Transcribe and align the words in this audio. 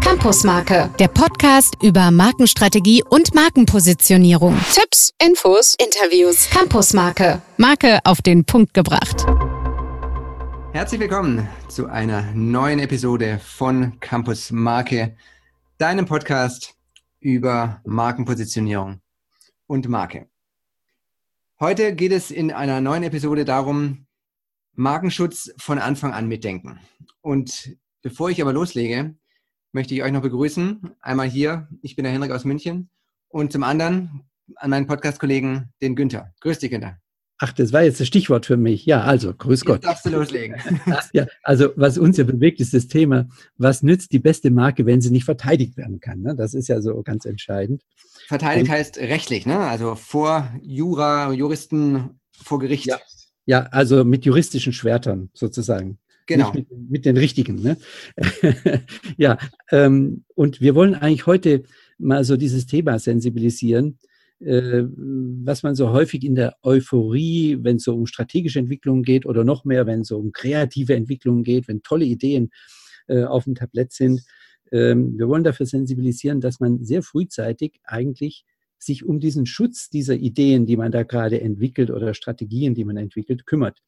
Campusmarke, 0.00 0.90
der 0.98 1.08
Podcast 1.08 1.76
über 1.82 2.10
Markenstrategie 2.10 3.02
und 3.02 3.34
Markenpositionierung. 3.34 4.58
Tipps, 4.72 5.12
Infos, 5.22 5.76
Interviews. 5.78 6.48
Campusmarke, 6.48 7.42
Marke 7.58 7.98
auf 8.04 8.22
den 8.22 8.44
Punkt 8.44 8.72
gebracht. 8.72 9.26
Herzlich 10.72 11.00
willkommen 11.00 11.46
zu 11.68 11.88
einer 11.88 12.32
neuen 12.32 12.78
Episode 12.78 13.38
von 13.38 14.00
Campus 14.00 14.50
Marke, 14.50 15.16
deinem 15.76 16.06
Podcast 16.06 16.74
über 17.20 17.82
Markenpositionierung 17.84 19.02
und 19.66 19.88
Marke. 19.88 20.28
Heute 21.60 21.94
geht 21.94 22.12
es 22.12 22.30
in 22.30 22.50
einer 22.50 22.80
neuen 22.80 23.02
Episode 23.02 23.44
darum, 23.44 24.06
Markenschutz 24.72 25.52
von 25.58 25.78
Anfang 25.78 26.14
an 26.14 26.28
mitdenken. 26.28 26.80
Und 27.20 27.76
bevor 28.02 28.30
ich 28.30 28.42
aber 28.42 28.52
loslege, 28.52 29.14
möchte 29.72 29.94
ich 29.94 30.02
euch 30.02 30.12
noch 30.12 30.22
begrüßen. 30.22 30.90
Einmal 31.00 31.28
hier, 31.28 31.68
ich 31.80 31.96
bin 31.96 32.04
der 32.04 32.12
Henrik 32.12 32.32
aus 32.32 32.44
München 32.44 32.90
und 33.28 33.52
zum 33.52 33.62
anderen 33.62 34.24
an 34.56 34.70
meinen 34.70 34.86
Podcast-Kollegen, 34.86 35.72
den 35.80 35.96
Günther. 35.96 36.32
Grüß 36.40 36.58
dich, 36.58 36.70
Günther. 36.70 36.98
Ach, 37.44 37.52
das 37.52 37.72
war 37.72 37.82
jetzt 37.82 37.98
das 37.98 38.06
Stichwort 38.06 38.46
für 38.46 38.56
mich. 38.56 38.86
Ja, 38.86 39.02
also, 39.02 39.34
grüß 39.34 39.64
Gott. 39.64 39.76
Jetzt 39.76 39.86
darfst 39.86 40.06
du 40.06 40.10
loslegen. 40.10 40.56
ja, 41.12 41.26
also, 41.42 41.70
was 41.74 41.98
uns 41.98 42.16
ja 42.16 42.22
bewegt, 42.22 42.60
ist 42.60 42.72
das 42.72 42.86
Thema, 42.86 43.28
was 43.56 43.82
nützt 43.82 44.12
die 44.12 44.20
beste 44.20 44.52
Marke, 44.52 44.86
wenn 44.86 45.00
sie 45.00 45.10
nicht 45.10 45.24
verteidigt 45.24 45.76
werden 45.76 45.98
kann? 45.98 46.20
Ne? 46.20 46.36
Das 46.36 46.54
ist 46.54 46.68
ja 46.68 46.80
so 46.80 47.02
ganz 47.02 47.24
entscheidend. 47.24 47.82
Verteidigt 48.28 48.68
Und, 48.68 48.76
heißt 48.76 48.98
rechtlich, 48.98 49.44
ne? 49.44 49.58
Also 49.58 49.96
vor 49.96 50.52
Jura, 50.62 51.32
Juristen, 51.32 52.20
vor 52.30 52.60
Gericht. 52.60 52.86
Ja, 52.86 53.00
ja 53.46 53.62
also 53.72 54.04
mit 54.04 54.24
juristischen 54.24 54.72
Schwertern 54.72 55.30
sozusagen. 55.34 55.98
Genau. 56.26 56.52
Mit, 56.52 56.66
mit, 56.70 57.04
den 57.04 57.16
richtigen. 57.16 57.62
Ne? 57.62 57.76
ja, 59.16 59.38
ähm, 59.70 60.24
und 60.34 60.60
wir 60.60 60.74
wollen 60.74 60.94
eigentlich 60.94 61.26
heute 61.26 61.64
mal 61.98 62.24
so 62.24 62.36
dieses 62.36 62.66
Thema 62.66 62.98
sensibilisieren 62.98 63.98
äh, 64.44 64.84
was 65.44 65.62
man 65.62 65.74
so 65.74 65.90
häufig 65.90 66.24
in 66.24 66.34
der 66.34 66.56
Euphorie, 66.62 67.58
wenn 67.60 67.76
es 67.76 67.84
so 67.84 67.94
um 67.94 68.06
strategische 68.06 68.58
Entwicklungen 68.58 69.02
geht 69.02 69.24
oder 69.24 69.44
noch 69.44 69.64
mehr, 69.64 69.86
wenn 69.86 70.00
es 70.00 70.08
so 70.08 70.18
um 70.18 70.32
kreative 70.32 70.94
Entwicklungen 70.94 71.44
geht, 71.44 71.68
wenn 71.68 71.82
tolle 71.82 72.04
Ideen 72.04 72.50
äh, 73.06 73.24
auf 73.24 73.44
dem 73.44 73.54
Tablett 73.54 73.92
sind. 73.92 74.22
Ähm, 74.72 75.16
wir 75.16 75.28
wollen 75.28 75.44
dafür 75.44 75.66
sensibilisieren, 75.66 76.40
dass 76.40 76.60
man 76.60 76.84
sehr 76.84 77.02
frühzeitig 77.02 77.80
eigentlich 77.84 78.44
sich 78.78 79.04
um 79.04 79.20
diesen 79.20 79.46
Schutz 79.46 79.90
dieser 79.90 80.14
Ideen, 80.14 80.66
die 80.66 80.76
man 80.76 80.90
da 80.90 81.04
gerade 81.04 81.40
entwickelt 81.40 81.90
oder 81.90 82.14
Strategien, 82.14 82.74
die 82.74 82.84
man 82.84 82.96
entwickelt, 82.96 83.46
kümmert. 83.46 83.78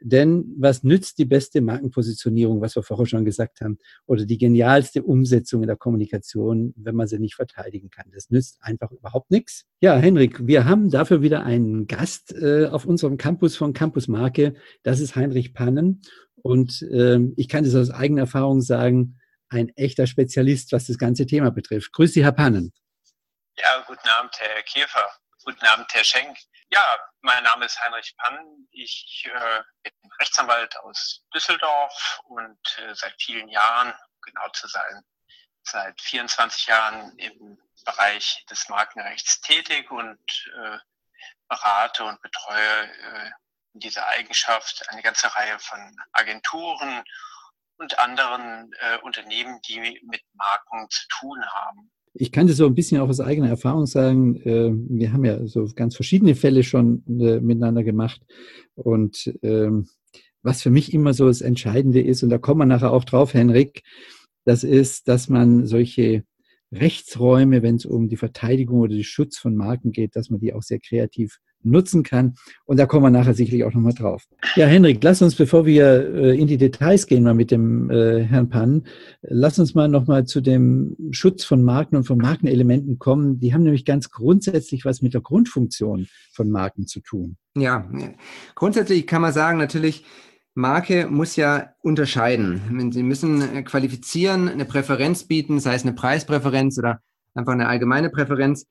Denn 0.00 0.54
was 0.58 0.82
nützt 0.82 1.18
die 1.18 1.24
beste 1.24 1.60
Markenpositionierung, 1.60 2.60
was 2.60 2.76
wir 2.76 2.82
vorher 2.82 3.06
schon 3.06 3.24
gesagt 3.24 3.60
haben, 3.60 3.78
oder 4.06 4.24
die 4.24 4.38
genialste 4.38 5.02
Umsetzung 5.02 5.62
in 5.62 5.66
der 5.66 5.76
Kommunikation, 5.76 6.72
wenn 6.76 6.94
man 6.94 7.06
sie 7.06 7.18
nicht 7.18 7.34
verteidigen 7.34 7.90
kann? 7.90 8.10
Das 8.12 8.30
nützt 8.30 8.58
einfach 8.62 8.90
überhaupt 8.90 9.30
nichts. 9.30 9.66
Ja, 9.80 9.96
Henrik, 9.96 10.46
wir 10.46 10.64
haben 10.64 10.90
dafür 10.90 11.22
wieder 11.22 11.44
einen 11.44 11.86
Gast 11.86 12.34
äh, 12.34 12.66
auf 12.66 12.86
unserem 12.86 13.16
Campus 13.16 13.56
von 13.56 13.72
Campus 13.72 14.08
Marke. 14.08 14.54
Das 14.82 15.00
ist 15.00 15.16
Heinrich 15.16 15.54
Pannen. 15.54 16.02
Und 16.42 16.86
ähm, 16.90 17.34
ich 17.36 17.48
kann 17.48 17.64
das 17.64 17.74
aus 17.74 17.90
eigener 17.90 18.22
Erfahrung 18.22 18.62
sagen, 18.62 19.18
ein 19.50 19.68
echter 19.76 20.06
Spezialist, 20.06 20.72
was 20.72 20.86
das 20.86 20.96
ganze 20.96 21.26
Thema 21.26 21.50
betrifft. 21.50 21.92
Grüß 21.92 22.12
Sie, 22.12 22.24
Herr 22.24 22.32
Pannen. 22.32 22.72
Ja, 23.58 23.84
guten 23.86 24.08
Abend, 24.18 24.32
Herr 24.38 24.62
Käfer. 24.62 25.04
Guten 25.50 25.66
Abend, 25.66 25.92
Herr 25.92 26.04
Schenk. 26.04 26.38
Ja, 26.68 26.80
mein 27.22 27.42
Name 27.42 27.64
ist 27.64 27.80
Heinrich 27.80 28.16
Pann. 28.16 28.68
Ich 28.70 29.28
äh, 29.34 29.62
bin 29.82 29.92
Rechtsanwalt 30.20 30.76
aus 30.76 31.24
Düsseldorf 31.34 32.20
und 32.26 32.78
äh, 32.78 32.94
seit 32.94 33.20
vielen 33.20 33.48
Jahren, 33.48 33.92
genau 34.22 34.48
zu 34.50 34.68
sein, 34.68 35.02
seit 35.64 36.00
24 36.02 36.66
Jahren 36.66 37.18
im 37.18 37.58
Bereich 37.84 38.46
des 38.48 38.68
Markenrechts 38.68 39.40
tätig 39.40 39.90
und 39.90 40.20
äh, 40.56 40.78
berate 41.48 42.04
und 42.04 42.22
betreue 42.22 42.84
äh, 42.84 43.30
in 43.74 43.80
dieser 43.80 44.06
Eigenschaft 44.06 44.88
eine 44.90 45.02
ganze 45.02 45.34
Reihe 45.34 45.58
von 45.58 45.96
Agenturen 46.12 47.02
und 47.78 47.98
anderen 47.98 48.72
äh, 48.78 48.98
Unternehmen, 48.98 49.60
die 49.62 50.00
mit 50.04 50.22
Marken 50.34 50.88
zu 50.90 51.08
tun 51.08 51.44
haben. 51.44 51.90
Ich 52.14 52.32
kann 52.32 52.48
das 52.48 52.56
so 52.56 52.66
ein 52.66 52.74
bisschen 52.74 53.00
auch 53.00 53.08
aus 53.08 53.20
eigener 53.20 53.48
Erfahrung 53.48 53.86
sagen. 53.86 54.36
Äh, 54.36 54.72
wir 54.72 55.12
haben 55.12 55.24
ja 55.24 55.46
so 55.46 55.68
ganz 55.74 55.94
verschiedene 55.94 56.34
Fälle 56.34 56.64
schon 56.64 57.04
äh, 57.06 57.40
miteinander 57.40 57.84
gemacht. 57.84 58.20
Und 58.74 59.32
ähm, 59.42 59.88
was 60.42 60.62
für 60.62 60.70
mich 60.70 60.92
immer 60.92 61.14
so 61.14 61.26
das 61.26 61.40
Entscheidende 61.40 62.00
ist, 62.00 62.22
und 62.22 62.30
da 62.30 62.38
kommen 62.38 62.60
wir 62.60 62.66
nachher 62.66 62.92
auch 62.92 63.04
drauf, 63.04 63.34
Henrik, 63.34 63.82
das 64.44 64.64
ist, 64.64 65.06
dass 65.06 65.28
man 65.28 65.66
solche 65.66 66.24
Rechtsräume, 66.72 67.62
wenn 67.62 67.76
es 67.76 67.84
um 67.84 68.08
die 68.08 68.16
Verteidigung 68.16 68.80
oder 68.80 68.94
den 68.94 69.04
Schutz 69.04 69.38
von 69.38 69.54
Marken 69.54 69.92
geht, 69.92 70.16
dass 70.16 70.30
man 70.30 70.40
die 70.40 70.54
auch 70.54 70.62
sehr 70.62 70.80
kreativ 70.80 71.38
nutzen 71.62 72.02
kann. 72.02 72.34
Und 72.64 72.78
da 72.78 72.86
kommen 72.86 73.04
wir 73.04 73.10
nachher 73.10 73.34
sicherlich 73.34 73.64
auch 73.64 73.72
nochmal 73.72 73.94
drauf. 73.94 74.24
Ja, 74.56 74.66
Henrik, 74.66 75.02
lass 75.02 75.22
uns, 75.22 75.34
bevor 75.34 75.66
wir 75.66 76.14
äh, 76.14 76.38
in 76.38 76.46
die 76.46 76.56
Details 76.56 77.06
gehen, 77.06 77.24
mal 77.24 77.34
mit 77.34 77.50
dem 77.50 77.90
äh, 77.90 78.22
Herrn 78.22 78.48
Pann, 78.48 78.84
lass 79.22 79.58
uns 79.58 79.74
mal 79.74 79.88
nochmal 79.88 80.24
zu 80.24 80.40
dem 80.40 80.96
Schutz 81.10 81.44
von 81.44 81.62
Marken 81.62 81.96
und 81.96 82.04
von 82.04 82.18
Markenelementen 82.18 82.98
kommen. 82.98 83.40
Die 83.40 83.54
haben 83.54 83.62
nämlich 83.62 83.84
ganz 83.84 84.10
grundsätzlich 84.10 84.84
was 84.84 85.02
mit 85.02 85.14
der 85.14 85.20
Grundfunktion 85.20 86.06
von 86.32 86.50
Marken 86.50 86.86
zu 86.86 87.00
tun. 87.00 87.36
Ja, 87.56 87.90
grundsätzlich 88.54 89.06
kann 89.06 89.22
man 89.22 89.32
sagen, 89.32 89.58
natürlich, 89.58 90.04
Marke 90.54 91.06
muss 91.08 91.36
ja 91.36 91.70
unterscheiden. 91.82 92.90
Sie 92.92 93.02
müssen 93.02 93.42
äh, 93.56 93.62
qualifizieren, 93.62 94.48
eine 94.48 94.64
Präferenz 94.64 95.24
bieten, 95.24 95.60
sei 95.60 95.74
es 95.74 95.82
eine 95.82 95.92
Preispräferenz 95.92 96.78
oder 96.78 97.00
einfach 97.34 97.52
eine 97.52 97.68
allgemeine 97.68 98.10
Präferenz. 98.10 98.66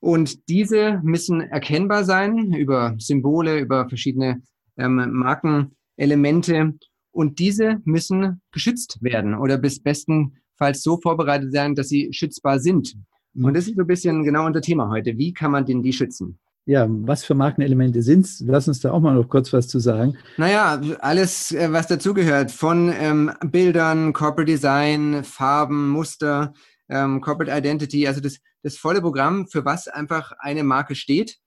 Und 0.00 0.48
diese 0.48 1.00
müssen 1.04 1.42
erkennbar 1.42 2.04
sein 2.04 2.52
über 2.54 2.94
Symbole, 2.98 3.60
über 3.60 3.88
verschiedene 3.88 4.42
ähm, 4.78 5.10
Markenelemente. 5.12 6.74
Und 7.12 7.38
diese 7.38 7.80
müssen 7.84 8.40
geschützt 8.50 8.98
werden 9.02 9.34
oder 9.34 9.58
bis 9.58 9.82
bestenfalls 9.82 10.82
so 10.82 10.98
vorbereitet 11.00 11.52
sein, 11.52 11.74
dass 11.74 11.88
sie 11.88 12.08
schützbar 12.12 12.60
sind. 12.60 12.96
Und 13.34 13.54
das 13.54 13.66
ist 13.68 13.76
so 13.76 13.82
ein 13.82 13.86
bisschen 13.86 14.24
genau 14.24 14.46
unser 14.46 14.60
Thema 14.60 14.88
heute. 14.88 15.16
Wie 15.18 15.32
kann 15.32 15.52
man 15.52 15.64
denn 15.66 15.82
die 15.82 15.92
schützen? 15.92 16.38
Ja, 16.66 16.86
was 16.88 17.24
für 17.24 17.34
Markenelemente 17.34 18.02
sind 18.02 18.26
es? 18.26 18.42
Lass 18.46 18.68
uns 18.68 18.80
da 18.80 18.92
auch 18.92 19.00
mal 19.00 19.14
noch 19.14 19.28
kurz 19.28 19.52
was 19.52 19.66
zu 19.66 19.78
sagen. 19.78 20.16
Naja, 20.36 20.80
alles, 21.00 21.52
äh, 21.52 21.72
was 21.72 21.86
dazugehört, 21.86 22.50
von 22.50 22.92
ähm, 22.96 23.32
Bildern, 23.46 24.12
Corporate 24.12 24.50
Design, 24.50 25.24
Farben, 25.24 25.88
Muster, 25.88 26.52
ähm, 26.88 27.20
Corporate 27.20 27.56
Identity, 27.56 28.06
also 28.06 28.20
das, 28.20 28.38
das 28.62 28.76
volle 28.76 29.00
Programm, 29.00 29.46
für 29.46 29.64
was 29.64 29.88
einfach 29.88 30.32
eine 30.38 30.64
Marke 30.64 30.94
steht. 30.94 31.38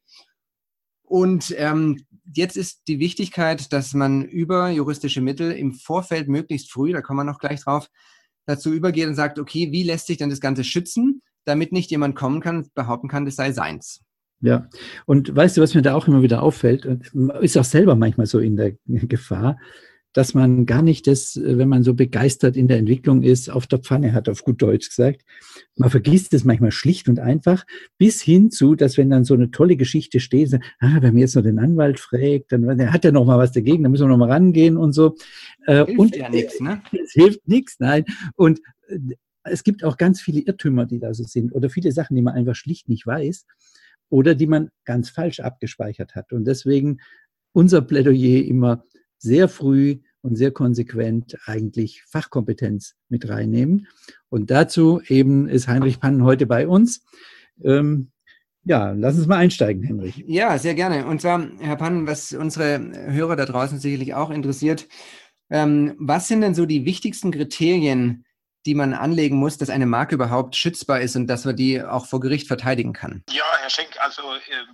Und 1.03 1.53
ähm, 1.57 2.05
jetzt 2.33 2.57
ist 2.57 2.83
die 2.87 2.99
Wichtigkeit, 2.99 3.71
dass 3.71 3.93
man 3.93 4.23
über 4.23 4.69
juristische 4.69 5.21
Mittel 5.21 5.51
im 5.51 5.73
Vorfeld 5.73 6.27
möglichst 6.27 6.71
früh, 6.71 6.91
da 6.91 7.01
kommen 7.01 7.19
wir 7.19 7.23
noch 7.23 7.39
gleich 7.39 7.63
drauf, 7.63 7.87
dazu 8.45 8.73
übergeht 8.73 9.07
und 9.07 9.15
sagt, 9.15 9.39
okay, 9.39 9.71
wie 9.71 9.83
lässt 9.83 10.07
sich 10.07 10.17
denn 10.17 10.29
das 10.29 10.39
Ganze 10.39 10.63
schützen, 10.63 11.21
damit 11.45 11.71
nicht 11.71 11.91
jemand 11.91 12.15
kommen 12.15 12.41
kann 12.41 12.57
und 12.57 12.73
behaupten 12.73 13.09
kann, 13.09 13.25
das 13.25 13.35
sei 13.35 13.51
seins. 13.51 14.01
Ja, 14.41 14.67
und 15.05 15.33
weißt 15.33 15.55
du, 15.55 15.61
was 15.61 15.73
mir 15.73 15.81
da 15.81 15.95
auch 15.95 16.07
immer 16.07 16.21
wieder 16.21 16.43
auffällt, 16.43 16.85
ist 17.41 17.57
auch 17.57 17.63
selber 17.63 17.95
manchmal 17.95 18.27
so 18.27 18.39
in 18.39 18.57
der 18.57 18.73
Gefahr, 18.85 19.57
dass 20.13 20.33
man 20.33 20.65
gar 20.65 20.81
nicht 20.81 21.07
das, 21.07 21.35
äh, 21.35 21.57
wenn 21.57 21.69
man 21.69 21.83
so 21.83 21.93
begeistert 21.93 22.55
in 22.55 22.67
der 22.67 22.77
Entwicklung 22.77 23.23
ist, 23.23 23.49
auf 23.49 23.67
der 23.67 23.79
Pfanne 23.79 24.13
hat, 24.13 24.29
auf 24.29 24.43
gut 24.43 24.61
Deutsch 24.61 24.89
gesagt. 24.89 25.23
Man 25.75 25.89
vergisst 25.89 26.33
es 26.33 26.45
manchmal 26.45 26.71
schlicht 26.71 27.09
und 27.09 27.19
einfach, 27.19 27.65
bis 27.97 28.21
hin 28.21 28.51
zu, 28.51 28.75
dass 28.75 28.97
wenn 28.97 29.09
dann 29.09 29.25
so 29.25 29.33
eine 29.33 29.51
tolle 29.51 29.75
Geschichte 29.75 30.19
steht, 30.19 30.53
ah, 30.79 31.01
wenn 31.01 31.13
man 31.13 31.17
jetzt 31.17 31.35
noch 31.35 31.43
den 31.43 31.59
Anwalt 31.59 31.99
fragt, 31.99 32.51
dann 32.51 32.91
hat 32.91 33.03
ja 33.03 33.11
noch 33.11 33.25
mal 33.25 33.37
was 33.37 33.51
dagegen, 33.51 33.83
dann 33.83 33.91
müssen 33.91 34.05
wir 34.05 34.09
noch 34.09 34.17
mal 34.17 34.31
rangehen 34.31 34.77
und 34.77 34.93
so. 34.93 35.15
Äh, 35.65 35.85
hilft 35.85 35.99
und 35.99 36.15
ja 36.15 36.29
nichts, 36.29 36.59
ne? 36.59 36.81
Es 37.03 37.11
hilft 37.13 37.47
nichts, 37.47 37.75
nein. 37.79 38.05
Und 38.35 38.59
äh, 38.87 38.99
es 39.43 39.63
gibt 39.63 39.83
auch 39.83 39.97
ganz 39.97 40.21
viele 40.21 40.41
Irrtümer, 40.41 40.85
die 40.85 40.99
da 40.99 41.13
so 41.13 41.23
sind 41.23 41.53
oder 41.53 41.69
viele 41.69 41.91
Sachen, 41.91 42.15
die 42.15 42.21
man 42.21 42.33
einfach 42.33 42.55
schlicht 42.55 42.87
nicht 42.87 43.05
weiß 43.05 43.45
oder 44.09 44.35
die 44.35 44.47
man 44.47 44.69
ganz 44.85 45.09
falsch 45.09 45.39
abgespeichert 45.39 46.15
hat. 46.15 46.31
Und 46.31 46.45
deswegen 46.45 46.99
unser 47.51 47.81
Plädoyer 47.81 48.45
immer 48.45 48.83
sehr 49.23 49.47
früh 49.47 49.99
und 50.21 50.35
sehr 50.35 50.51
konsequent 50.51 51.37
eigentlich 51.45 52.03
Fachkompetenz 52.03 52.95
mit 53.09 53.27
reinnehmen. 53.27 53.87
Und 54.29 54.51
dazu 54.51 55.01
eben 55.07 55.47
ist 55.47 55.67
Heinrich 55.67 55.99
Pannen 55.99 56.23
heute 56.23 56.45
bei 56.45 56.67
uns. 56.67 57.05
Ähm, 57.63 58.11
ja, 58.65 58.91
lass 58.91 59.17
uns 59.17 59.27
mal 59.27 59.37
einsteigen, 59.37 59.83
Henrich. 59.83 60.23
Ja, 60.27 60.57
sehr 60.57 60.75
gerne. 60.75 61.05
Und 61.05 61.21
zwar, 61.21 61.49
Herr 61.59 61.75
Pannen, 61.75 62.07
was 62.07 62.33
unsere 62.33 62.79
Hörer 63.11 63.35
da 63.35 63.45
draußen 63.45 63.79
sicherlich 63.79 64.13
auch 64.13 64.29
interessiert, 64.29 64.87
ähm, 65.49 65.95
was 65.97 66.27
sind 66.27 66.41
denn 66.41 66.55
so 66.55 66.65
die 66.65 66.85
wichtigsten 66.85 67.31
Kriterien, 67.31 68.25
die 68.65 68.75
man 68.75 68.93
anlegen 68.93 69.37
muss, 69.37 69.57
dass 69.57 69.69
eine 69.69 69.85
Marke 69.85 70.15
überhaupt 70.15 70.55
schützbar 70.55 71.01
ist 71.01 71.15
und 71.15 71.27
dass 71.27 71.43
man 71.45 71.55
die 71.55 71.81
auch 71.83 72.05
vor 72.05 72.21
Gericht 72.21 72.47
verteidigen 72.47 72.93
kann? 72.93 73.23
Ja, 73.29 73.43
Herr 73.59 73.69
Schenk, 73.69 73.97
also 73.99 74.21
äh, 74.21 74.73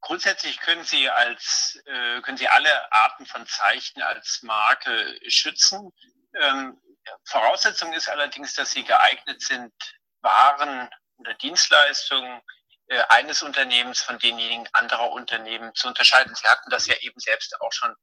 Grundsätzlich 0.00 0.60
können 0.60 0.84
Sie 0.84 1.08
als 1.10 1.80
äh, 1.86 2.20
können 2.20 2.36
Sie 2.36 2.48
alle 2.48 2.92
Arten 2.92 3.26
von 3.26 3.46
Zeichen 3.46 4.02
als 4.02 4.42
Marke 4.42 5.18
schützen. 5.28 5.92
Ähm, 6.38 6.80
Voraussetzung 7.24 7.92
ist 7.92 8.08
allerdings, 8.08 8.54
dass 8.54 8.72
sie 8.72 8.84
geeignet 8.84 9.40
sind, 9.40 9.72
Waren 10.20 10.90
oder 11.18 11.34
Dienstleistungen 11.34 12.40
äh, 12.88 13.02
eines 13.08 13.42
Unternehmens 13.42 14.02
von 14.02 14.18
denjenigen 14.18 14.68
anderer 14.72 15.10
Unternehmen 15.12 15.74
zu 15.74 15.88
unterscheiden. 15.88 16.34
Sie 16.34 16.48
hatten 16.48 16.70
das 16.70 16.86
ja 16.86 16.96
eben 17.00 17.18
selbst 17.20 17.60
auch 17.60 17.72
schon 17.72 17.94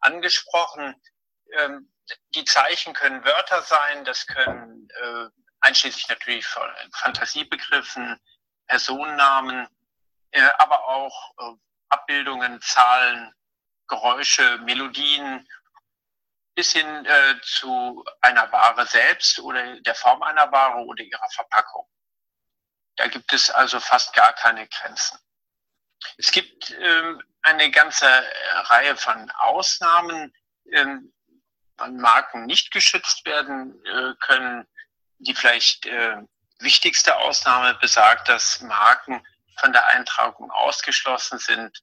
angesprochen. 0.00 0.94
Ähm, 1.52 1.92
die 2.34 2.44
Zeichen 2.44 2.94
können 2.94 3.24
Wörter 3.24 3.62
sein, 3.62 4.04
das 4.04 4.26
können 4.26 4.88
äh, 5.02 5.26
einschließlich 5.60 6.08
natürlich 6.08 6.46
von 6.46 6.68
Fantasiebegriffen, 6.94 8.18
Personennamen, 8.66 9.66
äh, 10.30 10.48
aber 10.58 10.86
auch 10.86 11.34
äh, 11.38 11.56
Abbildungen, 11.88 12.60
Zahlen, 12.60 13.32
Geräusche, 13.86 14.58
Melodien 14.58 15.48
bis 16.54 16.72
hin 16.72 17.06
äh, 17.06 17.40
zu 17.42 18.04
einer 18.20 18.50
Ware 18.52 18.86
selbst 18.86 19.38
oder 19.38 19.80
der 19.80 19.94
Form 19.94 20.22
einer 20.22 20.50
Ware 20.50 20.84
oder 20.84 21.04
ihrer 21.04 21.30
Verpackung. 21.30 21.86
Da 22.96 23.06
gibt 23.06 23.32
es 23.32 23.48
also 23.48 23.78
fast 23.78 24.12
gar 24.12 24.32
keine 24.32 24.66
Grenzen. 24.66 25.18
Es 26.16 26.32
gibt 26.32 26.70
ähm, 26.80 27.22
eine 27.42 27.70
ganze 27.70 28.06
Reihe 28.70 28.96
von 28.96 29.30
Ausnahmen, 29.30 30.34
ähm, 30.72 31.12
wann 31.76 31.96
Marken 31.96 32.46
nicht 32.46 32.72
geschützt 32.72 33.24
werden 33.24 33.80
äh, 33.84 34.14
können. 34.20 34.66
Die 35.18 35.34
vielleicht 35.34 35.86
äh, 35.86 36.16
wichtigste 36.58 37.16
Ausnahme 37.16 37.74
besagt, 37.74 38.28
dass 38.28 38.60
Marken 38.60 39.24
von 39.58 39.72
der 39.72 39.86
Eintragung 39.88 40.50
ausgeschlossen 40.50 41.38
sind, 41.38 41.78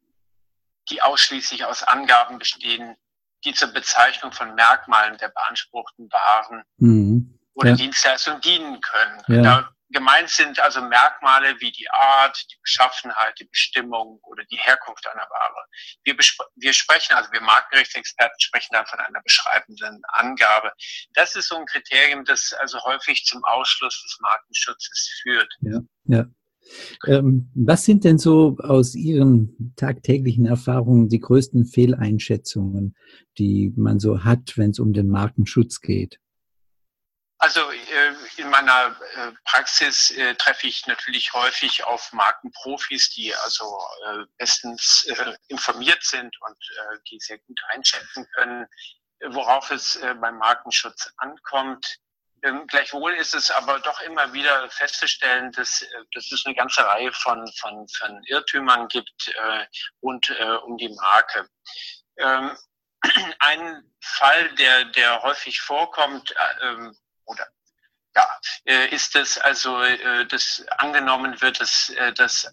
die 0.90 1.02
ausschließlich 1.02 1.66
aus 1.66 1.84
Angaben 1.84 2.38
bestehen, 2.38 2.96
die 3.44 3.54
zur 3.54 3.70
Bezeichnung 3.70 4.32
von 4.32 4.56
Merkmalen 4.56 5.18
der 5.18 5.30
beanspruchten 5.30 6.12
Waren 6.12 6.64
mhm. 6.78 7.40
oder 7.54 7.72
ja. 7.72 7.76
Dienstleistungen 7.76 8.42
dienen 8.42 8.82
können. 8.82 9.22
Ja. 9.28 9.70
Gemeint 9.90 10.30
sind 10.30 10.60
also 10.60 10.82
Merkmale 10.82 11.62
wie 11.62 11.72
die 11.72 11.90
Art, 11.92 12.44
die 12.52 12.58
Beschaffenheit, 12.62 13.40
die 13.40 13.46
Bestimmung 13.46 14.20
oder 14.24 14.44
die 14.46 14.58
Herkunft 14.58 15.08
einer 15.08 15.28
Ware. 15.30 15.66
Wir, 16.04 16.18
wir 16.56 16.74
sprechen, 16.74 17.14
also 17.14 17.32
wir 17.32 17.42
Markenrechtsexperten 17.42 18.40
sprechen 18.40 18.74
da 18.74 18.84
von 18.86 19.00
einer 19.00 19.22
beschreibenden 19.22 20.02
Angabe. 20.08 20.74
Das 21.14 21.36
ist 21.36 21.48
so 21.48 21.58
ein 21.58 21.68
Kriterium, 21.68 22.26
das 22.26 22.52
also 22.54 22.84
häufig 22.84 23.26
zum 23.26 23.46
Ausschluss 23.46 24.02
des 24.02 24.18
Markenschutzes 24.22 25.20
führt. 25.22 25.54
Ja, 25.62 25.80
ja. 26.06 26.26
Ähm, 27.08 27.50
was 27.54 27.86
sind 27.86 28.04
denn 28.04 28.18
so 28.18 28.58
aus 28.60 28.96
Ihren 28.96 29.74
tagtäglichen 29.76 30.46
Erfahrungen 30.46 31.10
die 31.10 31.20
größten 31.20 31.66
Fehleinschätzungen, 31.66 32.96
die 33.38 33.74
man 33.76 34.00
so 34.00 34.24
hat, 34.24 34.58
wenn 34.58 34.72
es 34.72 34.80
um 34.80 34.94
den 34.94 35.10
Markenschutz 35.10 35.82
geht? 35.82 36.20
Also 37.38 37.60
äh, 37.70 38.14
in 38.38 38.50
meiner 38.50 38.96
äh, 39.16 39.32
Praxis 39.44 40.10
äh, 40.12 40.36
treffe 40.36 40.68
ich 40.68 40.88
natürlich 40.88 41.34
häufig 41.34 41.84
auf 41.84 42.12
Markenprofis, 42.14 43.10
die 43.12 43.36
also 43.36 43.80
bestens 44.38 45.08
informiert 45.48 46.04
sind 46.04 46.36
und 46.42 46.58
die 47.12 47.20
sehr 47.20 47.38
gut 47.40 47.60
einschätzen 47.70 48.26
können, 48.36 48.66
worauf 49.28 49.70
es 49.72 50.00
beim 50.22 50.38
Markenschutz 50.38 51.12
ankommt. 51.18 52.00
Ähm, 52.46 52.68
gleichwohl 52.68 53.14
ist 53.14 53.34
es 53.34 53.52
aber 53.52 53.80
doch 53.80 54.02
immer 54.02 54.32
wieder 54.34 54.70
festzustellen, 54.70 55.52
dass, 55.52 55.86
dass 56.14 56.32
es 56.32 56.46
eine 56.46 56.56
ganze 56.56 56.86
Reihe 56.86 57.12
von, 57.12 57.46
von, 57.58 57.88
von 57.88 58.24
Irrtümern 58.26 58.88
gibt 58.88 59.34
rund 60.02 60.30
um 60.64 60.78
die 60.78 60.90
Marke. 60.90 61.50
Ähm, 62.18 62.56
ein 63.40 63.84
Fall, 64.02 64.54
der, 64.56 64.86
der 64.86 65.22
häufig 65.24 65.62
vorkommt, 65.62 66.34
ähm, 66.62 66.96
oder 67.26 67.48
ja, 68.16 68.26
äh, 68.64 68.96
ist 68.96 69.16
es 69.16 69.38
also, 69.38 69.82
äh, 69.82 70.26
dass 70.28 70.64
angenommen 70.78 71.42
wird, 71.42 71.60
dass, 71.60 71.90
äh, 71.90 72.14
dass, 72.14 72.50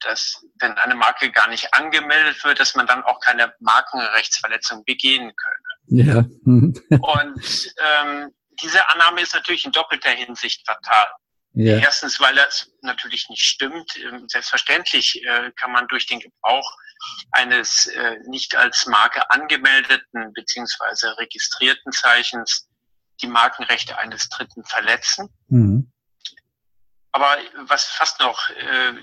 dass 0.00 0.44
wenn 0.60 0.72
eine 0.72 0.94
Marke 0.94 1.30
gar 1.30 1.48
nicht 1.48 1.72
angemeldet 1.72 2.44
wird, 2.44 2.60
dass 2.60 2.74
man 2.74 2.86
dann 2.86 3.02
auch 3.04 3.20
keine 3.20 3.54
Markenrechtsverletzung 3.60 4.84
begehen 4.84 5.32
könne. 5.34 6.04
Ja. 6.04 6.16
Und 6.44 7.74
ähm, 7.78 8.34
diese 8.62 8.88
Annahme 8.90 9.20
ist 9.20 9.34
natürlich 9.34 9.64
in 9.64 9.72
doppelter 9.72 10.10
Hinsicht 10.10 10.64
fatal. 10.66 11.08
Ja. 11.54 11.78
Erstens, 11.78 12.18
weil 12.18 12.34
das 12.34 12.70
natürlich 12.80 13.28
nicht 13.28 13.44
stimmt. 13.44 13.96
Ähm, 13.96 14.26
selbstverständlich 14.28 15.22
kann 15.56 15.72
man 15.72 15.86
durch 15.88 16.06
den 16.06 16.20
Gebrauch 16.20 16.78
eines 17.32 17.90
nicht 18.26 18.56
als 18.56 18.86
Marke 18.86 19.28
angemeldeten 19.30 20.32
beziehungsweise 20.32 21.18
registrierten 21.18 21.92
Zeichens 21.92 22.68
die 23.20 23.26
Markenrechte 23.26 23.98
eines 23.98 24.28
Dritten 24.28 24.64
verletzen. 24.64 25.28
Mhm. 25.48 25.92
Aber 27.12 27.36
was 27.66 27.84
fast 27.84 28.20
noch 28.20 28.48
äh, 28.50 28.94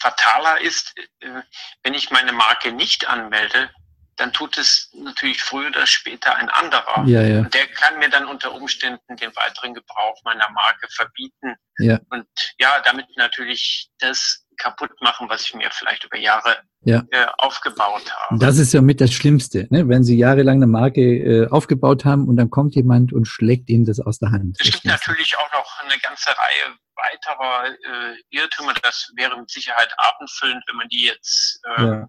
fataler 0.00 0.60
ist, 0.60 0.94
äh, 1.20 1.42
wenn 1.82 1.94
ich 1.94 2.10
meine 2.10 2.32
Marke 2.32 2.72
nicht 2.72 3.06
anmelde, 3.06 3.70
dann 4.16 4.32
tut 4.32 4.58
es 4.58 4.90
natürlich 4.94 5.42
früher 5.42 5.68
oder 5.68 5.86
später 5.86 6.36
ein 6.36 6.48
anderer. 6.50 7.04
Ja, 7.06 7.22
ja. 7.22 7.40
Und 7.40 7.54
der 7.54 7.66
kann 7.68 7.98
mir 7.98 8.10
dann 8.10 8.26
unter 8.26 8.52
Umständen 8.52 9.16
den 9.16 9.34
weiteren 9.36 9.74
Gebrauch 9.74 10.20
meiner 10.24 10.50
Marke 10.50 10.86
verbieten. 10.90 11.54
Ja. 11.78 11.98
Und 12.10 12.26
ja, 12.58 12.80
damit 12.84 13.06
natürlich 13.16 13.90
das 13.98 14.44
kaputt 14.58 14.90
machen, 15.00 15.28
was 15.28 15.46
ich 15.46 15.54
mir 15.54 15.70
vielleicht 15.72 16.04
über 16.04 16.18
Jahre 16.18 16.58
ja. 16.82 17.02
äh, 17.10 17.26
aufgebaut 17.38 18.04
habe. 18.14 18.38
Das 18.38 18.58
ist 18.58 18.72
ja 18.74 18.82
mit 18.82 19.00
das 19.00 19.12
Schlimmste, 19.12 19.66
ne? 19.70 19.88
wenn 19.88 20.04
Sie 20.04 20.16
jahrelang 20.16 20.56
eine 20.56 20.66
Marke 20.66 21.00
äh, 21.00 21.48
aufgebaut 21.48 22.04
haben 22.04 22.28
und 22.28 22.36
dann 22.36 22.50
kommt 22.50 22.74
jemand 22.74 23.12
und 23.12 23.24
schlägt 23.24 23.70
Ihnen 23.70 23.86
das 23.86 23.98
aus 23.98 24.18
der 24.18 24.30
Hand. 24.30 24.58
Es 24.60 24.70
gibt 24.70 24.84
natürlich 24.84 25.36
auch 25.38 25.52
noch 25.52 25.80
eine 25.84 25.98
ganze 26.00 26.28
Reihe 26.28 26.76
weiterer 26.94 27.70
äh, 27.70 28.16
Irrtümer. 28.30 28.74
Das 28.82 29.10
wäre 29.16 29.36
mit 29.38 29.50
Sicherheit 29.50 29.88
abendfüllend, 29.96 30.62
wenn 30.68 30.76
man 30.76 30.88
die 30.88 31.06
jetzt 31.06 31.60
äh, 31.76 31.82
ja 31.82 32.08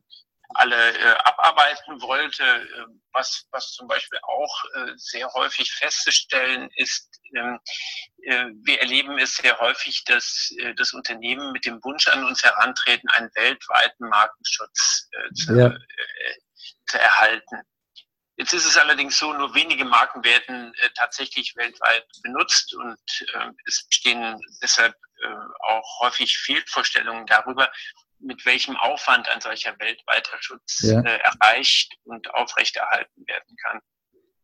alle 0.55 0.97
äh, 0.97 1.15
abarbeiten 1.23 2.01
wollte. 2.01 2.44
Äh, 2.44 2.85
was, 3.11 3.45
was 3.51 3.71
zum 3.73 3.88
Beispiel 3.88 4.19
auch 4.23 4.63
äh, 4.75 4.94
sehr 4.95 5.31
häufig 5.33 5.71
festzustellen 5.71 6.69
ist, 6.75 7.09
ähm, 7.35 7.59
äh, 8.23 8.45
wir 8.63 8.79
erleben 8.81 9.17
es 9.19 9.35
sehr 9.35 9.59
häufig, 9.59 10.03
dass 10.05 10.51
äh, 10.59 10.73
das 10.75 10.94
Unternehmen 10.94 11.51
mit 11.51 11.65
dem 11.65 11.83
Wunsch 11.83 12.07
an 12.07 12.23
uns 12.25 12.44
herantreten, 12.44 13.09
einen 13.09 13.29
weltweiten 13.35 14.09
Markenschutz 14.09 15.09
äh, 15.11 15.33
zu, 15.33 15.55
ja. 15.55 15.75
zu 16.88 17.00
erhalten. 17.00 17.61
Jetzt 18.35 18.53
ist 18.53 18.65
es 18.65 18.77
allerdings 18.77 19.17
so, 19.17 19.31
nur 19.31 19.53
wenige 19.53 19.85
Marken 19.85 20.23
werden 20.23 20.73
äh, 20.73 20.89
tatsächlich 20.95 21.55
weltweit 21.55 22.05
benutzt 22.23 22.73
und 22.73 23.00
äh, 23.33 23.51
es 23.65 23.86
bestehen 23.88 24.39
deshalb 24.62 24.95
äh, 25.22 25.36
auch 25.67 26.00
häufig 26.01 26.36
Fehlvorstellungen 26.38 27.27
darüber, 27.27 27.72
mit 28.24 28.46
welchem 28.46 28.75
Aufwand 28.77 29.27
ein 29.30 29.42
solcher 29.42 29.75
weltweiter 29.80 30.38
Schutz 30.39 30.82
ja. 30.82 31.01
äh, 31.01 31.20
erreicht 31.20 31.94
und 32.03 32.34
aufrechterhalten 32.34 33.24
werden 33.27 33.56
kann. 33.63 33.80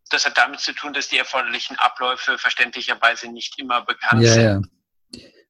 Das 0.09 0.25
hat 0.25 0.37
damit 0.37 0.59
zu 0.59 0.73
tun, 0.73 0.93
dass 0.93 1.07
die 1.07 1.17
erforderlichen 1.17 1.77
Abläufe 1.77 2.37
verständlicherweise 2.37 3.31
nicht 3.31 3.59
immer 3.59 3.85
bekannt 3.85 4.23
ja, 4.23 4.33
sind. 4.33 4.43
Ja. 4.43 4.61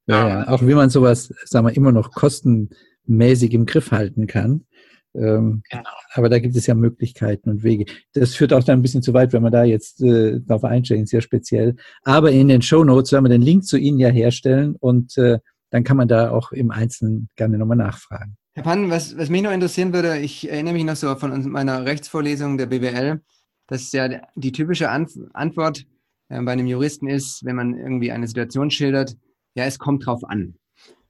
Ja, 0.10 0.28
ja, 0.28 0.48
auch 0.48 0.62
wie 0.64 0.74
man 0.74 0.90
sowas, 0.90 1.32
sagen 1.46 1.68
wir, 1.68 1.76
immer 1.76 1.92
noch 1.92 2.12
kostenmäßig 2.12 3.54
im 3.54 3.68
Griff 3.68 3.92
halten 3.92 4.26
kann. 4.26 4.66
Ähm, 5.14 5.62
genau. 5.70 5.90
Aber 6.14 6.30
da 6.30 6.40
gibt 6.40 6.56
es 6.56 6.66
ja 6.66 6.74
Möglichkeiten 6.74 7.50
und 7.50 7.64
Wege. 7.64 7.86
Das 8.14 8.36
führt 8.36 8.54
auch 8.54 8.64
dann 8.64 8.80
ein 8.80 8.82
bisschen 8.82 9.04
zu 9.04 9.14
weit, 9.14 9.34
wenn 9.34 9.44
man 9.44 9.52
da 9.52 9.64
jetzt 9.64 10.02
äh, 10.02 10.40
darauf 10.42 10.64
einstellen, 10.64 11.06
sehr 11.06 11.22
speziell. 11.22 11.76
Aber 12.04 12.32
in 12.32 12.48
den 12.48 12.62
Show 12.62 12.84
Notes 12.84 13.12
werden 13.12 13.26
wir 13.26 13.30
den 13.30 13.42
Link 13.42 13.66
zu 13.66 13.78
Ihnen 13.78 14.00
ja 14.00 14.10
herstellen 14.10 14.76
und 14.80 15.18
äh, 15.18 15.40
dann 15.70 15.84
kann 15.84 15.98
man 15.98 16.08
da 16.08 16.32
auch 16.32 16.52
im 16.52 16.72
Einzelnen 16.72 17.30
gerne 17.36 17.58
nochmal 17.58 17.78
nachfragen. 17.78 18.38
Herr 18.54 18.64
Pann, 18.64 18.90
was, 18.90 19.18
was 19.18 19.30
mich 19.30 19.42
noch 19.42 19.52
interessieren 19.52 19.94
würde, 19.94 20.18
ich 20.18 20.50
erinnere 20.50 20.74
mich 20.74 20.84
noch 20.84 20.96
so 20.96 21.16
von 21.16 21.50
meiner 21.50 21.86
Rechtsvorlesung 21.86 22.58
der 22.58 22.66
BWL, 22.66 23.22
dass 23.68 23.92
ja 23.92 24.10
die 24.36 24.52
typische 24.52 24.90
Antwort 24.90 25.86
äh, 26.30 26.42
bei 26.42 26.52
einem 26.52 26.68
Juristen 26.68 27.08
ist, 27.08 27.46
wenn 27.46 27.56
man 27.56 27.78
irgendwie 27.78 28.12
eine 28.12 28.28
Situation 28.28 28.72
schildert, 28.72 29.16
ja, 29.56 29.66
es 29.66 29.80
kommt 29.80 30.06
drauf 30.06 30.24
an. 30.24 30.56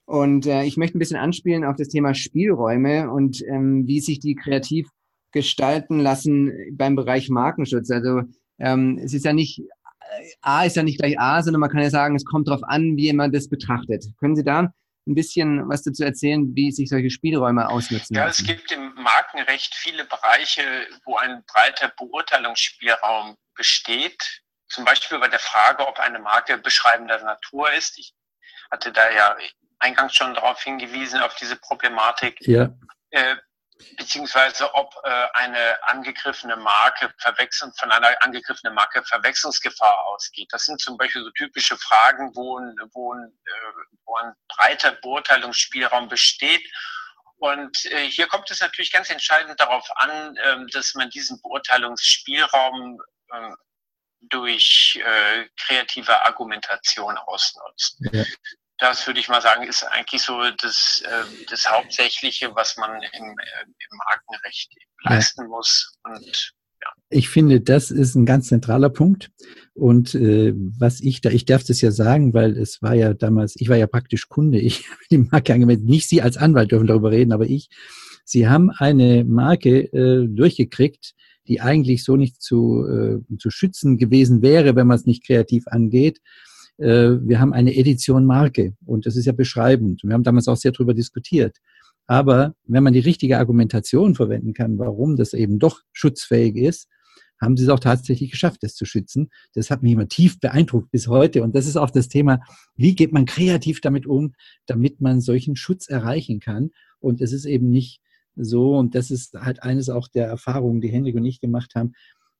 Und 0.05 0.47
äh, 0.47 0.63
ich 0.63 0.75
möchte 0.75 0.97
ein 0.97 0.99
bisschen 0.99 1.19
anspielen 1.19 1.63
auf 1.63 1.75
das 1.75 1.87
Thema 1.87 2.13
Spielräume 2.13 3.11
und 3.11 3.43
ähm, 3.47 3.87
wie 3.87 3.99
sich 3.99 4.19
die 4.19 4.35
kreativ 4.35 4.89
gestalten 5.31 5.99
lassen 5.99 6.51
beim 6.71 6.95
Bereich 6.95 7.29
Markenschutz. 7.29 7.91
Also 7.91 8.23
ähm, 8.57 8.99
es 9.03 9.13
ist 9.13 9.25
ja 9.25 9.33
nicht 9.33 9.63
A 10.41 10.63
ist 10.65 10.75
ja 10.75 10.83
nicht 10.83 10.99
gleich 10.99 11.19
A, 11.19 11.41
sondern 11.41 11.61
man 11.61 11.69
kann 11.69 11.81
ja 11.81 11.89
sagen, 11.89 12.15
es 12.15 12.25
kommt 12.25 12.47
darauf 12.47 12.63
an, 12.63 12.97
wie 12.97 13.11
man 13.13 13.31
das 13.31 13.49
betrachtet. 13.49 14.05
Können 14.19 14.35
Sie 14.35 14.43
da 14.43 14.71
ein 15.07 15.15
bisschen 15.15 15.67
was 15.67 15.83
dazu 15.83 16.03
erzählen, 16.03 16.55
wie 16.55 16.71
sich 16.71 16.89
solche 16.89 17.09
Spielräume 17.09 17.67
ausnutzen? 17.69 18.15
Ja, 18.15 18.25
lassen? 18.25 18.41
es 18.41 18.47
gibt 18.47 18.71
im 18.71 18.93
Markenrecht 18.95 19.73
viele 19.75 20.05
Bereiche, 20.05 20.61
wo 21.05 21.17
ein 21.17 21.43
breiter 21.47 21.91
Beurteilungsspielraum 21.97 23.35
besteht. 23.55 24.41
Zum 24.67 24.85
Beispiel 24.85 25.19
bei 25.19 25.27
der 25.27 25.39
Frage, 25.39 25.87
ob 25.87 25.99
eine 25.99 26.19
Marke 26.19 26.57
beschreibender 26.57 27.21
Natur 27.23 27.71
ist. 27.73 27.97
Ich 27.97 28.13
hatte 28.69 28.91
da 28.91 29.09
ja 29.11 29.35
eingangs 29.79 30.13
schon 30.15 30.33
darauf 30.33 30.61
hingewiesen, 30.61 31.19
auf 31.21 31.35
diese 31.35 31.55
Problematik. 31.55 32.37
Ja. 32.41 32.69
Äh, 33.09 33.35
beziehungsweise 33.97 34.73
ob 34.73 34.93
äh, 35.03 35.27
eine 35.33 35.83
angegriffene 35.87 36.55
Marke 36.57 37.13
verwechseln, 37.17 37.71
von 37.77 37.91
einer 37.91 38.15
angegriffenen 38.23 38.73
Marke 38.73 39.03
Verwechslungsgefahr 39.03 40.05
ausgeht. 40.05 40.49
Das 40.51 40.65
sind 40.65 40.81
zum 40.81 40.97
Beispiel 40.97 41.23
so 41.23 41.31
typische 41.31 41.77
Fragen, 41.77 42.35
wo 42.35 42.59
ein, 42.59 42.75
wo 42.93 43.13
ein, 43.13 43.31
äh, 43.45 43.95
wo 44.05 44.15
ein 44.17 44.33
breiter 44.47 44.91
Beurteilungsspielraum 44.93 46.09
besteht. 46.09 46.65
Und 47.37 47.85
äh, 47.85 48.09
hier 48.09 48.27
kommt 48.27 48.51
es 48.51 48.59
natürlich 48.59 48.91
ganz 48.91 49.09
entscheidend 49.09 49.59
darauf 49.59 49.87
an, 49.95 50.35
äh, 50.35 50.65
dass 50.73 50.93
man 50.95 51.09
diesen 51.09 51.41
Beurteilungsspielraum 51.41 53.01
äh, 53.31 53.51
durch 54.21 55.01
äh, 55.01 55.47
kreative 55.57 56.25
Argumentation 56.25 57.17
ausnutzt. 57.17 57.97
Ja 58.11 58.25
das 58.79 59.05
würde 59.05 59.19
ich 59.19 59.27
mal 59.27 59.41
sagen, 59.41 59.63
ist 59.63 59.83
eigentlich 59.83 60.21
so 60.21 60.39
das, 60.57 61.03
äh, 61.05 61.45
das 61.49 61.69
Hauptsächliche, 61.69 62.55
was 62.55 62.77
man 62.77 62.91
im, 62.91 63.23
äh, 63.23 63.63
im 63.63 63.97
Markenrecht 64.07 64.73
leisten 65.03 65.47
muss. 65.47 65.97
Und 66.03 66.53
ja. 66.81 66.87
Ich 67.09 67.27
finde, 67.27 67.59
das 67.59 67.91
ist 67.91 68.15
ein 68.15 68.25
ganz 68.25 68.47
zentraler 68.47 68.89
Punkt. 68.89 69.31
Und 69.73 70.15
äh, 70.15 70.53
was 70.55 71.01
ich 71.01 71.19
da, 71.19 71.29
ich 71.29 71.45
darf 71.45 71.65
das 71.65 71.81
ja 71.81 71.91
sagen, 71.91 72.33
weil 72.33 72.57
es 72.57 72.81
war 72.81 72.93
ja 72.93 73.13
damals, 73.13 73.55
ich 73.57 73.67
war 73.67 73.75
ja 73.75 73.87
praktisch 73.87 74.29
Kunde, 74.29 74.59
ich 74.59 74.89
habe 74.89 75.01
die 75.11 75.17
Marke 75.17 75.53
angemeldet. 75.53 75.85
Nicht 75.85 76.07
Sie 76.07 76.21
als 76.21 76.37
Anwalt 76.37 76.71
dürfen 76.71 76.87
darüber 76.87 77.11
reden, 77.11 77.33
aber 77.33 77.45
ich. 77.45 77.69
Sie 78.23 78.47
haben 78.47 78.69
eine 78.69 79.25
Marke 79.25 79.91
äh, 79.91 80.27
durchgekriegt, 80.27 81.15
die 81.47 81.61
eigentlich 81.61 82.03
so 82.03 82.15
nicht 82.15 82.41
zu, 82.41 82.85
äh, 82.87 83.37
zu 83.39 83.49
schützen 83.49 83.97
gewesen 83.97 84.41
wäre, 84.41 84.75
wenn 84.75 84.87
man 84.87 84.97
es 84.97 85.05
nicht 85.05 85.25
kreativ 85.25 85.67
angeht 85.67 86.19
wir 86.79 87.39
haben 87.39 87.53
eine 87.53 87.75
Edition 87.75 88.25
Marke 88.25 88.73
und 88.85 89.05
das 89.05 89.17
ist 89.17 89.25
ja 89.25 89.33
beschreibend. 89.33 90.01
Wir 90.03 90.13
haben 90.13 90.23
damals 90.23 90.47
auch 90.47 90.55
sehr 90.55 90.71
darüber 90.71 90.93
diskutiert. 90.93 91.57
Aber 92.07 92.55
wenn 92.65 92.83
man 92.83 92.93
die 92.93 92.99
richtige 92.99 93.37
Argumentation 93.37 94.15
verwenden 94.15 94.53
kann, 94.53 94.79
warum 94.79 95.15
das 95.15 95.33
eben 95.33 95.59
doch 95.59 95.81
schutzfähig 95.91 96.55
ist, 96.55 96.87
haben 97.41 97.55
sie 97.55 97.63
es 97.63 97.69
auch 97.69 97.79
tatsächlich 97.79 98.31
geschafft, 98.31 98.63
das 98.63 98.75
zu 98.75 98.85
schützen. 98.85 99.29
Das 99.53 99.69
hat 99.69 99.83
mich 99.83 99.93
immer 99.93 100.07
tief 100.07 100.39
beeindruckt 100.39 100.91
bis 100.91 101.07
heute. 101.07 101.43
Und 101.43 101.55
das 101.55 101.67
ist 101.67 101.77
auch 101.77 101.91
das 101.91 102.07
Thema, 102.07 102.41
wie 102.75 102.95
geht 102.95 103.13
man 103.13 103.25
kreativ 103.25 103.81
damit 103.81 104.05
um, 104.05 104.33
damit 104.65 105.01
man 105.01 105.21
solchen 105.21 105.55
Schutz 105.55 105.87
erreichen 105.87 106.39
kann. 106.39 106.71
Und 106.99 107.21
es 107.21 107.31
ist 107.31 107.45
eben 107.45 107.69
nicht 107.69 108.01
so, 108.35 108.77
und 108.77 108.95
das 108.95 109.11
ist 109.11 109.35
halt 109.35 109.63
eines 109.63 109.89
auch 109.89 110.07
der 110.07 110.27
Erfahrungen, 110.27 110.81
die 110.81 110.89
Henrik 110.89 111.15
und 111.15 111.25
ich 111.25 111.41
gemacht 111.41 111.75
haben, 111.75 111.93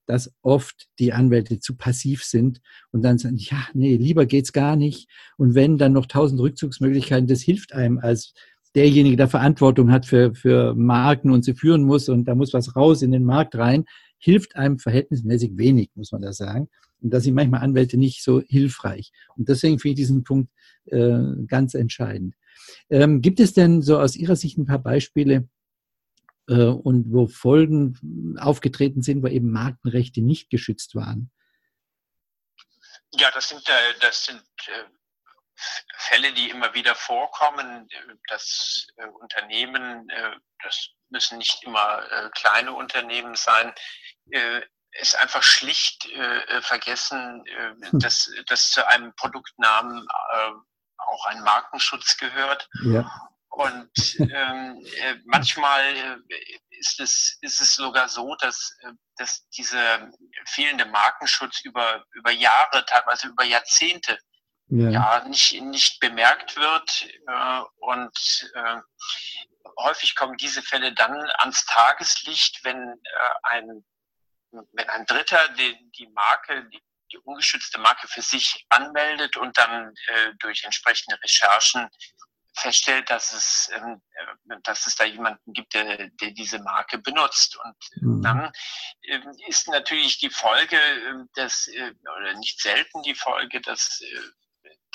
dass 0.10 0.34
oft 0.42 0.88
die 0.98 1.14
Anwälte 1.14 1.60
zu 1.60 1.76
passiv 1.76 2.24
sind 2.24 2.62
und 2.92 3.04
dann 3.04 3.20
sagen, 3.20 3.38
ja, 3.38 3.68
nee, 3.76 3.96
lieber 3.96 4.26
geht's 4.26 4.54
gar 4.54 4.76
nicht. 4.76 5.08
Und 5.38 5.54
wenn 5.54 5.78
dann 5.78 5.94
noch 5.94 6.08
tausend 6.08 6.42
Rückzugsmöglichkeiten, 6.42 7.28
das 7.28 7.42
hilft 7.42 7.74
einem 7.74 8.00
als 8.00 8.34
derjenige, 8.74 9.18
der 9.18 9.28
Verantwortung 9.28 9.92
hat 9.92 10.08
für, 10.08 10.34
für 10.34 10.74
Marken 10.74 11.30
und 11.30 11.46
sie 11.46 11.54
führen 11.54 11.84
muss 11.84 12.10
und 12.10 12.26
da 12.26 12.34
muss 12.34 12.54
was 12.54 12.76
raus 12.76 13.04
in 13.04 13.12
den 13.12 13.24
Markt 13.24 13.56
rein, 13.56 13.86
hilft 14.18 14.56
einem 14.56 14.80
verhältnismäßig 14.80 15.52
wenig, 15.58 15.92
muss 15.94 16.12
man 16.12 16.24
da 16.24 16.34
sagen. 16.34 16.70
Und 17.02 17.14
da 17.14 17.20
sind 17.20 17.36
manchmal 17.36 17.62
Anwälte 17.62 17.98
nicht 17.98 18.24
so 18.24 18.42
hilfreich. 18.42 19.12
Und 19.38 19.48
deswegen 19.48 19.78
finde 19.78 19.92
ich 19.92 20.08
diesen 20.08 20.24
Punkt 20.24 20.50
äh, 20.86 21.20
ganz 21.46 21.76
entscheidend. 21.76 22.34
Ähm, 22.90 23.22
gibt 23.22 23.40
es 23.40 23.54
denn 23.54 23.84
so 23.84 24.00
aus 24.00 24.16
Ihrer 24.16 24.36
Sicht 24.36 24.58
ein 24.58 24.66
paar 24.66 24.82
Beispiele, 24.82 25.48
äh, 26.50 26.66
und 26.66 27.14
wo 27.14 27.28
Folgen 27.28 28.38
aufgetreten 28.40 29.04
sind, 29.04 29.24
wo 29.24 29.28
eben 29.28 29.52
Markenrechte 29.52 30.22
nicht 30.22 30.50
geschützt 30.50 30.96
waren. 30.96 31.32
Ja, 33.12 33.30
das 33.32 33.50
sind, 33.50 33.68
äh, 33.70 34.00
das 34.02 34.26
sind 34.26 34.44
äh, 34.68 34.84
Fälle, 35.98 36.34
die 36.34 36.50
immer 36.50 36.74
wieder 36.74 36.96
vorkommen, 36.96 37.88
dass 38.30 38.88
Unternehmen, 39.20 40.08
das 40.64 40.88
müssen 41.10 41.38
nicht 41.38 41.66
immer 41.66 42.30
kleine 42.34 42.72
Unternehmen 42.72 43.36
sein, 43.36 43.74
es 44.92 45.16
einfach 45.16 45.44
schlicht 45.44 46.08
vergessen, 46.62 47.44
hm. 47.46 48.00
dass, 48.00 48.32
dass 48.48 48.72
zu 48.72 48.88
einem 48.88 49.14
Produktnamen 49.18 50.08
auch 50.96 51.26
ein 51.26 51.42
Markenschutz 51.44 52.16
gehört. 52.16 52.70
Ja. 52.86 53.29
Und 53.50 53.92
ähm, 54.20 54.86
äh, 54.98 55.16
manchmal 55.26 55.84
äh, 55.96 56.18
ist, 56.70 57.00
es, 57.00 57.38
ist 57.42 57.60
es 57.60 57.76
sogar 57.76 58.08
so, 58.08 58.36
dass, 58.36 58.76
äh, 58.82 58.92
dass 59.18 59.48
dieser 59.50 60.10
fehlende 60.46 60.86
Markenschutz 60.86 61.62
über, 61.64 62.06
über 62.12 62.32
Jahre, 62.32 62.86
teilweise 62.86 63.28
über 63.28 63.44
Jahrzehnte 63.44 64.18
ja. 64.68 64.90
ja 64.90 65.28
nicht, 65.28 65.60
nicht 65.62 66.00
bemerkt 66.00 66.56
wird. 66.56 67.08
Und 67.78 68.52
häufig 69.80 70.16
kommen 70.16 70.38
diese 70.38 70.62
Fälle 70.62 70.94
dann 70.94 71.16
ans 71.38 71.66
Tageslicht, 71.66 72.64
wenn 72.64 72.78
äh, 72.78 73.34
ein, 73.44 73.86
wenn 74.52 74.90
ein 74.90 75.06
Dritter 75.06 75.50
die, 75.50 75.92
die 75.92 76.08
Marke, 76.08 76.66
die, 76.70 76.82
die 77.12 77.18
ungeschützte 77.20 77.80
Marke 77.80 78.08
für 78.08 78.22
sich 78.22 78.66
anmeldet 78.70 79.38
und 79.38 79.58
dann 79.58 79.94
äh, 80.08 80.34
durch 80.40 80.64
entsprechende 80.64 81.22
Recherchen 81.24 81.90
feststellt, 82.60 83.10
dass 83.10 83.34
es, 83.34 83.70
ähm, 83.76 84.02
äh, 84.14 84.56
dass 84.64 84.86
es 84.86 84.96
da 84.96 85.06
jemanden 85.06 85.54
gibt, 85.54 85.74
der, 85.74 86.10
der 86.10 86.32
diese 86.32 86.60
Marke 86.60 86.98
benutzt. 86.98 87.58
Und 87.64 87.76
mhm. 88.02 88.22
dann 88.22 88.52
ähm, 89.04 89.32
ist 89.48 89.68
natürlich 89.68 90.20
die 90.20 90.30
Folge, 90.30 90.78
ähm, 90.78 91.30
dass, 91.36 91.68
äh, 91.68 91.94
oder 92.18 92.34
nicht 92.36 92.62
selten 92.62 93.02
die 93.04 93.16
Folge, 93.16 93.62
dass 93.62 94.02
äh, 94.02 94.20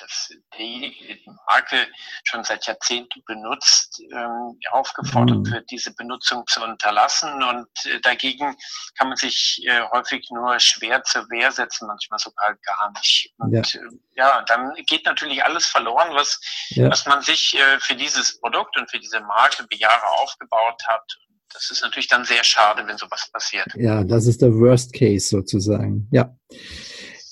dass 0.05 0.29
die 0.59 1.25
Marke 1.47 1.87
schon 2.25 2.45
seit 2.45 2.67
Jahrzehnten 2.67 3.23
benutzt, 3.27 4.01
ähm, 4.13 4.59
aufgefordert 4.71 5.39
mhm. 5.39 5.51
wird, 5.51 5.71
diese 5.71 5.95
Benutzung 5.95 6.45
zu 6.47 6.63
unterlassen. 6.63 7.43
Und 7.43 7.69
äh, 7.87 8.01
dagegen 8.01 8.57
kann 8.99 9.09
man 9.09 9.17
sich 9.17 9.63
äh, 9.67 9.83
häufig 9.93 10.29
nur 10.31 10.59
schwer 10.61 11.03
zur 11.05 11.29
Wehr 11.31 11.51
setzen, 11.53 11.87
manchmal 11.87 12.19
sogar 12.19 12.55
gar 12.55 12.93
nicht. 12.93 13.33
Und 13.39 13.53
ja, 13.53 13.61
äh, 13.61 13.89
ja 14.17 14.45
dann 14.47 14.75
geht 14.87 15.07
natürlich 15.07 15.45
alles 15.45 15.67
verloren, 15.67 16.09
was, 16.13 16.41
ja. 16.71 16.91
was 16.91 17.07
man 17.07 17.23
sich 17.23 17.57
für 17.79 17.95
dieses 17.95 18.41
Produkt 18.41 18.77
und 18.77 18.91
für 18.91 18.99
diese 18.99 19.21
Marke 19.21 19.63
über 19.63 19.77
Jahre 19.77 20.07
aufgebaut 20.21 20.83
hat. 20.87 21.19
Das 21.53 21.71
ist 21.71 21.83
natürlich 21.83 22.09
dann 22.09 22.25
sehr 22.25 22.43
schade, 22.43 22.85
wenn 22.87 22.99
sowas 22.99 23.31
passiert. 23.33 23.67
Ja, 23.77 24.03
das 24.03 24.27
ist 24.27 24.43
der 24.43 24.53
Worst 24.55 24.93
Case 24.93 25.29
sozusagen. 25.29 26.09
Ja. 26.11 26.37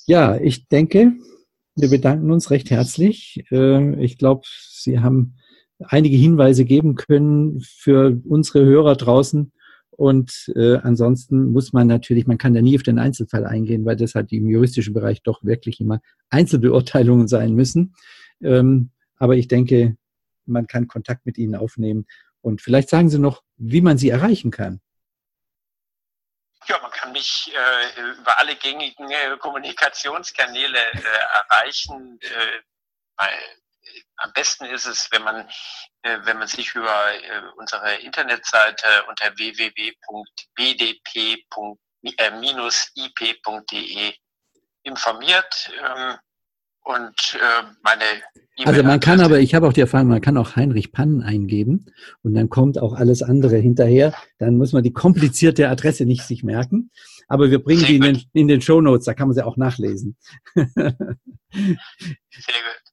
Ja, 0.06 0.36
ich 0.36 0.68
denke, 0.68 1.12
wir 1.76 1.88
bedanken 1.88 2.30
uns 2.30 2.50
recht 2.50 2.70
herzlich. 2.70 3.44
Ähm, 3.50 3.98
ich 3.98 4.18
glaube, 4.18 4.42
Sie 4.46 5.00
haben 5.00 5.34
einige 5.78 6.16
Hinweise 6.16 6.64
geben 6.64 6.94
können 6.94 7.60
für 7.60 8.20
unsere 8.28 8.64
Hörer 8.64 8.96
draußen. 8.96 9.52
Und 9.90 10.52
äh, 10.56 10.76
ansonsten 10.76 11.52
muss 11.52 11.72
man 11.72 11.86
natürlich, 11.86 12.26
man 12.26 12.38
kann 12.38 12.54
da 12.54 12.62
nie 12.62 12.76
auf 12.76 12.82
den 12.82 12.98
Einzelfall 12.98 13.46
eingehen, 13.46 13.84
weil 13.84 13.96
das 13.96 14.14
halt 14.14 14.32
im 14.32 14.48
juristischen 14.48 14.94
Bereich 14.94 15.22
doch 15.22 15.44
wirklich 15.44 15.80
immer 15.80 16.00
Einzelbeurteilungen 16.30 17.28
sein 17.28 17.54
müssen. 17.54 17.94
Ähm, 18.42 18.90
aber 19.16 19.36
ich 19.36 19.48
denke, 19.48 19.96
man 20.46 20.66
kann 20.66 20.88
Kontakt 20.88 21.26
mit 21.26 21.38
Ihnen 21.38 21.54
aufnehmen. 21.54 22.06
Und 22.40 22.60
vielleicht 22.60 22.88
sagen 22.88 23.10
Sie 23.10 23.18
noch, 23.18 23.42
wie 23.56 23.80
man 23.80 23.98
Sie 23.98 24.08
erreichen 24.08 24.50
kann. 24.50 24.80
Ja, 26.66 26.78
man 26.80 26.90
kann 26.90 27.12
mich 27.12 27.52
äh, 27.54 28.00
über 28.00 28.38
alle 28.38 28.54
gängigen 28.56 29.10
äh, 29.10 29.36
Kommunikationskanäle 29.38 30.78
äh, 30.78 31.02
erreichen. 31.02 32.20
Äh, 32.20 32.62
weil, 33.16 33.34
äh, 33.34 33.58
am 34.18 34.32
besten 34.32 34.64
ist 34.66 34.86
es, 34.86 35.10
wenn 35.10 35.22
man, 35.22 35.50
wenn 36.02 36.38
man 36.38 36.46
sich 36.46 36.72
über 36.74 37.12
unsere 37.56 37.96
Internetseite 37.96 39.04
unter 39.08 39.36
www.bdp-ip.de 39.36 40.04
informiert. 44.84 45.70
Ähm, 45.76 46.18
und 46.84 47.38
äh, 47.40 47.64
meine 47.82 48.02
E 48.58 48.64
also 48.66 48.82
man 48.82 49.00
kann 49.00 49.20
aber, 49.20 49.40
ich 49.40 49.54
habe 49.54 49.66
auch 49.66 49.72
die 49.72 49.80
Erfahrung, 49.80 50.08
man 50.08 50.20
kann 50.20 50.36
auch 50.36 50.56
Heinrich 50.56 50.92
Pannen 50.92 51.22
eingeben 51.22 51.86
und 52.22 52.34
dann 52.34 52.50
kommt 52.50 52.78
auch 52.78 52.92
alles 52.92 53.22
andere 53.22 53.56
hinterher. 53.56 54.12
Dann 54.38 54.58
muss 54.58 54.74
man 54.74 54.82
die 54.82 54.92
komplizierte 54.92 55.68
Adresse 55.70 56.04
nicht 56.04 56.24
sich 56.24 56.44
merken. 56.44 56.90
Aber 57.28 57.50
wir 57.50 57.62
bringen 57.64 57.84
die 57.84 57.96
in 57.96 58.02
den, 58.02 58.22
in 58.34 58.48
den 58.48 58.60
Show 58.60 58.82
Notes, 58.82 59.06
da 59.06 59.14
kann 59.14 59.28
man 59.28 59.34
sie 59.34 59.44
auch 59.44 59.56
nachlesen. 59.56 60.18
Sehr 60.54 60.74
gut. 60.92 61.22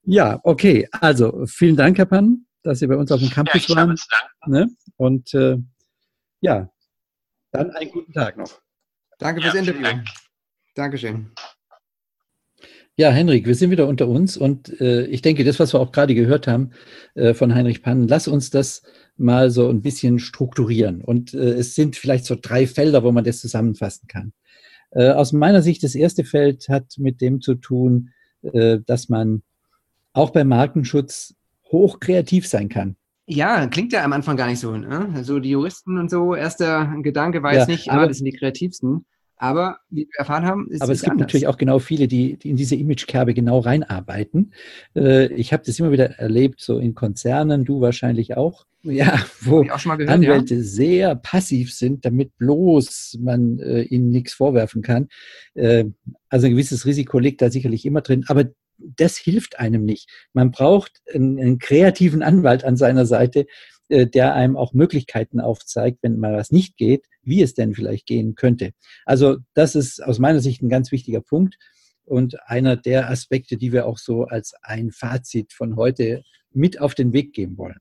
Ja, 0.04 0.40
okay. 0.44 0.88
Also 0.92 1.46
vielen 1.46 1.76
Dank, 1.76 1.98
Herr 1.98 2.06
Pannen, 2.06 2.48
dass 2.64 2.80
Sie 2.80 2.88
bei 2.88 2.96
uns 2.96 3.12
auf 3.12 3.20
dem 3.20 3.30
Campus 3.30 3.68
ja, 3.68 3.76
waren. 3.76 3.98
Ne? 4.48 4.70
Und 4.96 5.34
äh, 5.34 5.58
ja, 6.40 6.70
dann 7.52 7.72
einen 7.72 7.92
guten 7.92 8.14
Tag 8.14 8.38
noch. 8.38 8.62
Danke 9.18 9.42
fürs 9.42 9.56
ja, 9.56 9.60
Interview. 9.60 9.84
Dank. 9.84 10.08
Dankeschön. 10.74 11.32
Ja, 13.00 13.12
Henrik, 13.12 13.48
wir 13.48 13.56
sind 13.56 13.72
wieder 13.72 13.88
unter 13.88 14.10
uns 14.10 14.36
und 14.36 14.82
äh, 14.82 15.06
ich 15.06 15.22
denke, 15.22 15.46
das, 15.46 15.58
was 15.58 15.74
wir 15.74 15.80
auch 15.80 15.94
gerade 15.94 16.14
gehört 16.14 16.48
haben 16.48 16.72
äh, 17.16 17.34
von 17.34 17.56
Heinrich 17.56 17.82
Pannen, 17.82 18.10
lass 18.10 18.28
uns 18.28 18.50
das 18.50 18.82
mal 19.16 19.52
so 19.52 19.70
ein 19.70 19.82
bisschen 19.82 20.20
strukturieren. 20.20 21.00
Und 21.00 21.34
äh, 21.34 21.52
es 21.52 21.76
sind 21.76 21.96
vielleicht 21.96 22.26
so 22.26 22.36
drei 22.36 22.68
Felder, 22.68 23.02
wo 23.02 23.14
man 23.14 23.24
das 23.24 23.40
zusammenfassen 23.40 24.10
kann. 24.10 24.34
Äh, 24.92 25.12
aus 25.12 25.32
meiner 25.32 25.62
Sicht, 25.62 25.82
das 25.82 25.96
erste 25.96 26.26
Feld 26.26 26.68
hat 26.68 26.96
mit 26.98 27.22
dem 27.22 27.40
zu 27.40 27.56
tun, 27.56 28.10
äh, 28.42 28.80
dass 28.86 29.08
man 29.08 29.44
auch 30.12 30.32
beim 30.32 30.50
Markenschutz 30.50 31.36
hoch 31.72 32.02
kreativ 32.02 32.50
sein 32.50 32.68
kann. 32.68 32.98
Ja, 33.28 33.66
klingt 33.68 33.94
ja 33.94 34.04
am 34.04 34.12
Anfang 34.12 34.36
gar 34.36 34.48
nicht 34.48 34.60
so. 34.60 34.76
Ne? 34.76 35.10
Also 35.16 35.40
die 35.40 35.52
Juristen 35.52 35.98
und 35.98 36.12
so, 36.12 36.36
erster 36.36 36.94
Gedanke 37.02 37.44
war 37.44 37.54
ja, 37.54 37.60
jetzt 37.60 37.70
nicht, 37.70 37.90
ah, 37.90 38.06
das 38.06 38.18
sind 38.18 38.26
die 38.26 38.38
kreativsten. 38.38 39.06
Aber 39.42 39.78
wie 39.90 40.02
wir 40.02 40.20
erfahren 40.20 40.46
haben, 40.46 40.70
ist 40.70 40.82
Aber 40.82 40.92
es 40.92 41.00
gibt 41.00 41.14
anders. 41.14 41.28
natürlich 41.28 41.48
auch 41.48 41.58
genau 41.58 41.80
viele, 41.80 42.10
die, 42.10 42.38
die 42.38 42.50
in 42.50 42.58
diese 42.58 42.76
Imagekerbe 42.76 43.34
genau 43.34 43.60
reinarbeiten. 43.60 44.54
Äh, 44.96 45.34
ich 45.34 45.54
habe 45.54 45.64
das 45.66 45.80
immer 45.80 45.94
wieder 45.94 46.20
erlebt, 46.20 46.60
so 46.60 46.78
in 46.78 46.94
Konzernen, 46.94 47.64
du 47.64 47.80
wahrscheinlich 47.80 48.36
auch. 48.36 48.66
Ja, 48.84 49.18
wo 49.42 49.62
gehört, 49.62 50.10
Anwälte 50.10 50.56
ja. 50.56 50.62
sehr 50.62 51.16
passiv 51.16 51.74
sind, 51.74 52.04
damit 52.04 52.38
bloß 52.38 53.18
man 53.22 53.60
äh, 53.60 53.84
ihnen 53.84 54.10
nichts 54.10 54.34
vorwerfen 54.34 54.82
kann. 54.82 55.08
Äh, 55.54 55.86
also 56.28 56.48
ein 56.48 56.52
gewisses 56.52 56.86
Risiko 56.86 57.18
liegt 57.18 57.42
da 57.42 57.50
sicherlich 57.50 57.86
immer 57.86 58.02
drin. 58.02 58.26
Aber 58.28 58.44
das 58.78 59.16
hilft 59.16 59.58
einem 59.58 59.86
nicht. 59.86 60.10
Man 60.34 60.52
braucht 60.52 61.02
einen, 61.14 61.40
einen 61.40 61.60
kreativen 61.60 62.24
Anwalt 62.24 62.66
an 62.66 62.76
seiner 62.76 63.06
Seite, 63.06 63.46
äh, 63.90 64.08
der 64.08 64.34
einem 64.34 64.56
auch 64.56 64.74
Möglichkeiten 64.74 65.40
aufzeigt, 65.40 66.00
wenn 66.02 66.20
mal 66.20 66.34
was 66.34 66.52
nicht 66.52 66.78
geht, 66.78 67.06
wie 67.24 67.42
es 67.42 67.54
denn 67.54 67.74
vielleicht 67.74 68.06
gehen 68.06 68.36
könnte. 68.36 68.72
Also 69.06 69.38
das 69.54 69.76
ist 69.76 70.04
aus 70.04 70.20
meiner 70.20 70.40
Sicht 70.40 70.62
ein 70.62 70.70
ganz 70.70 70.92
wichtiger 70.92 71.22
Punkt 71.22 71.58
und 72.06 72.42
einer 72.48 72.76
der 72.76 73.10
Aspekte, 73.10 73.58
die 73.58 73.72
wir 73.72 73.86
auch 73.86 73.98
so 73.98 74.24
als 74.26 74.54
ein 74.62 74.92
Fazit 74.92 75.54
von 75.54 75.76
heute 75.76 76.24
mit 76.52 76.80
auf 76.80 76.96
den 76.96 77.14
Weg 77.14 77.34
geben 77.34 77.58
wollen. 77.58 77.80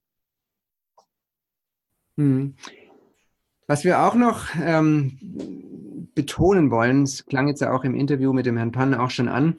Hm. 2.16 2.56
Was 3.66 3.84
wir 3.84 4.00
auch 4.02 4.14
noch 4.14 4.46
ähm, 4.62 6.08
betonen 6.14 6.70
wollen, 6.70 7.02
es 7.02 7.26
klang 7.26 7.48
jetzt 7.48 7.60
ja 7.60 7.72
auch 7.72 7.84
im 7.84 7.94
Interview 7.94 8.32
mit 8.32 8.46
dem 8.46 8.56
Herrn 8.56 8.72
Pann 8.72 8.94
auch 8.94 9.10
schon 9.10 9.28
an, 9.28 9.58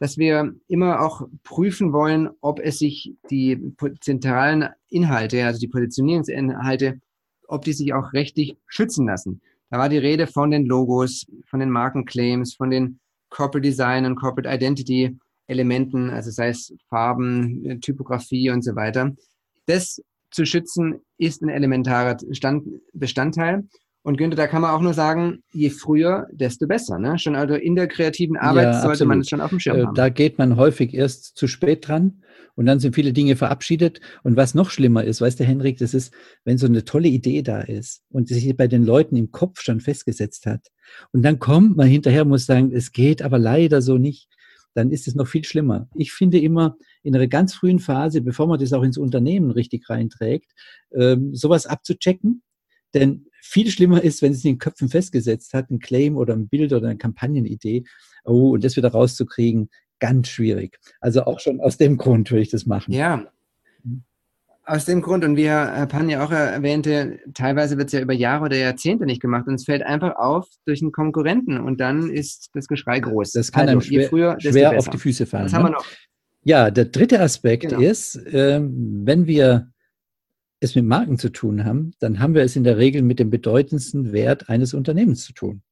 dass 0.00 0.16
wir 0.16 0.54
immer 0.66 1.02
auch 1.02 1.28
prüfen 1.44 1.92
wollen, 1.92 2.30
ob 2.40 2.58
es 2.58 2.78
sich 2.78 3.14
die 3.30 3.74
zentralen 4.00 4.70
Inhalte, 4.88 5.44
also 5.44 5.60
die 5.60 5.68
Positionierungsinhalte, 5.68 7.00
ob 7.46 7.66
die 7.66 7.74
sich 7.74 7.92
auch 7.92 8.14
rechtlich 8.14 8.56
schützen 8.66 9.06
lassen. 9.06 9.42
Da 9.68 9.78
war 9.78 9.90
die 9.90 9.98
Rede 9.98 10.26
von 10.26 10.50
den 10.50 10.64
Logos, 10.64 11.26
von 11.44 11.60
den 11.60 11.68
Markenclaims, 11.68 12.54
von 12.54 12.70
den 12.70 12.98
Corporate 13.28 13.68
Design 13.68 14.06
und 14.06 14.16
Corporate 14.16 14.48
Identity 14.48 15.18
Elementen, 15.48 16.08
also 16.08 16.30
sei 16.30 16.48
es 16.48 16.72
Farben, 16.88 17.78
Typografie 17.82 18.50
und 18.50 18.64
so 18.64 18.74
weiter. 18.76 19.14
Das 19.66 20.02
zu 20.30 20.46
schützen 20.46 21.00
ist 21.18 21.42
ein 21.42 21.50
elementarer 21.50 22.16
Stand, 22.32 22.66
Bestandteil. 22.94 23.68
Und 24.02 24.16
Günther, 24.16 24.36
da 24.36 24.46
kann 24.46 24.62
man 24.62 24.70
auch 24.70 24.80
nur 24.80 24.94
sagen, 24.94 25.42
je 25.52 25.68
früher, 25.68 26.26
desto 26.32 26.66
besser. 26.66 26.98
Ne? 26.98 27.18
Schon 27.18 27.36
also 27.36 27.54
in 27.54 27.76
der 27.76 27.86
kreativen 27.86 28.36
Arbeit 28.36 28.64
ja, 28.64 28.72
sollte 28.72 28.88
absolut. 28.88 29.08
man 29.08 29.20
es 29.20 29.28
schon 29.28 29.40
auf 29.40 29.50
dem 29.50 29.60
Schirm 29.60 29.76
äh, 29.76 29.84
haben. 29.84 29.94
Da 29.94 30.08
geht 30.08 30.38
man 30.38 30.56
häufig 30.56 30.94
erst 30.94 31.36
zu 31.36 31.46
spät 31.46 31.86
dran 31.86 32.22
und 32.54 32.64
dann 32.64 32.80
sind 32.80 32.94
viele 32.94 33.12
Dinge 33.12 33.36
verabschiedet. 33.36 34.00
Und 34.22 34.36
was 34.36 34.54
noch 34.54 34.70
schlimmer 34.70 35.04
ist, 35.04 35.20
weißt 35.20 35.38
du, 35.40 35.44
Henrik, 35.44 35.78
das 35.78 35.92
ist, 35.92 36.14
wenn 36.44 36.56
so 36.56 36.66
eine 36.66 36.84
tolle 36.84 37.08
Idee 37.08 37.42
da 37.42 37.60
ist 37.60 38.02
und 38.08 38.28
sich 38.28 38.56
bei 38.56 38.68
den 38.68 38.84
Leuten 38.84 39.16
im 39.16 39.32
Kopf 39.32 39.60
schon 39.60 39.80
festgesetzt 39.80 40.46
hat. 40.46 40.68
Und 41.12 41.22
dann 41.22 41.38
kommt 41.38 41.76
man 41.76 41.86
hinterher, 41.86 42.24
muss 42.24 42.46
sagen, 42.46 42.72
es 42.72 42.92
geht 42.92 43.20
aber 43.20 43.38
leider 43.38 43.82
so 43.82 43.98
nicht 43.98 44.28
dann 44.74 44.90
ist 44.90 45.08
es 45.08 45.14
noch 45.14 45.26
viel 45.26 45.44
schlimmer. 45.44 45.88
Ich 45.94 46.12
finde 46.12 46.38
immer 46.38 46.76
in 47.02 47.14
einer 47.14 47.26
ganz 47.26 47.54
frühen 47.54 47.80
Phase, 47.80 48.20
bevor 48.20 48.46
man 48.46 48.60
das 48.60 48.72
auch 48.72 48.82
ins 48.82 48.98
Unternehmen 48.98 49.50
richtig 49.50 49.88
reinträgt, 49.88 50.52
ähm, 50.94 51.34
sowas 51.34 51.66
abzuchecken. 51.66 52.42
Denn 52.94 53.26
viel 53.40 53.70
schlimmer 53.70 54.02
ist, 54.02 54.22
wenn 54.22 54.32
es 54.32 54.44
in 54.44 54.52
den 54.52 54.58
Köpfen 54.58 54.88
festgesetzt 54.88 55.54
hat, 55.54 55.70
ein 55.70 55.78
Claim 55.78 56.16
oder 56.16 56.34
ein 56.34 56.48
Bild 56.48 56.72
oder 56.72 56.88
eine 56.88 56.98
Kampagnenidee. 56.98 57.84
Oh, 58.24 58.50
und 58.50 58.64
das 58.64 58.76
wieder 58.76 58.90
rauszukriegen, 58.90 59.70
ganz 59.98 60.28
schwierig. 60.28 60.78
Also 61.00 61.24
auch 61.24 61.40
schon 61.40 61.60
aus 61.60 61.76
dem 61.76 61.96
Grund 61.96 62.30
würde 62.30 62.42
ich 62.42 62.50
das 62.50 62.66
machen. 62.66 62.92
Ja. 62.92 63.24
Aus 64.64 64.84
dem 64.84 65.02
Grund, 65.02 65.24
und 65.24 65.36
wie 65.36 65.48
Herr 65.48 65.86
Pan 65.86 66.08
ja 66.08 66.24
auch 66.24 66.30
erwähnte, 66.30 67.18
teilweise 67.34 67.76
wird 67.76 67.88
es 67.88 67.92
ja 67.92 68.00
über 68.00 68.12
Jahre 68.12 68.44
oder 68.44 68.56
Jahrzehnte 68.56 69.04
nicht 69.04 69.20
gemacht 69.20 69.48
und 69.48 69.54
es 69.54 69.64
fällt 69.64 69.82
einfach 69.82 70.16
auf 70.16 70.46
durch 70.64 70.80
einen 70.80 70.92
Konkurrenten 70.92 71.58
und 71.58 71.80
dann 71.80 72.10
ist 72.10 72.50
das 72.54 72.68
Geschrei 72.68 73.00
groß. 73.00 73.32
Das 73.32 73.50
kann 73.50 73.62
also, 73.62 73.72
einem 73.72 73.80
schwer, 73.80 74.08
früher, 74.08 74.36
schwer 74.38 74.78
auf 74.78 74.88
die 74.88 74.98
Füße 74.98 75.26
fallen. 75.26 75.46
Was 75.46 75.52
ne? 75.52 75.58
haben 75.58 75.64
wir 75.64 75.70
noch? 75.70 75.86
Ja, 76.42 76.70
der 76.70 76.86
dritte 76.86 77.20
Aspekt 77.20 77.68
genau. 77.68 77.80
ist, 77.80 78.16
äh, 78.16 78.60
wenn 78.62 79.26
wir 79.26 79.72
es 80.60 80.74
mit 80.74 80.84
Marken 80.84 81.18
zu 81.18 81.30
tun 81.30 81.64
haben, 81.64 81.92
dann 81.98 82.20
haben 82.20 82.34
wir 82.34 82.42
es 82.42 82.54
in 82.54 82.64
der 82.64 82.78
Regel 82.78 83.02
mit 83.02 83.18
dem 83.18 83.30
bedeutendsten 83.30 84.12
Wert 84.12 84.48
eines 84.48 84.74
Unternehmens 84.74 85.24
zu 85.24 85.32
tun. 85.32 85.62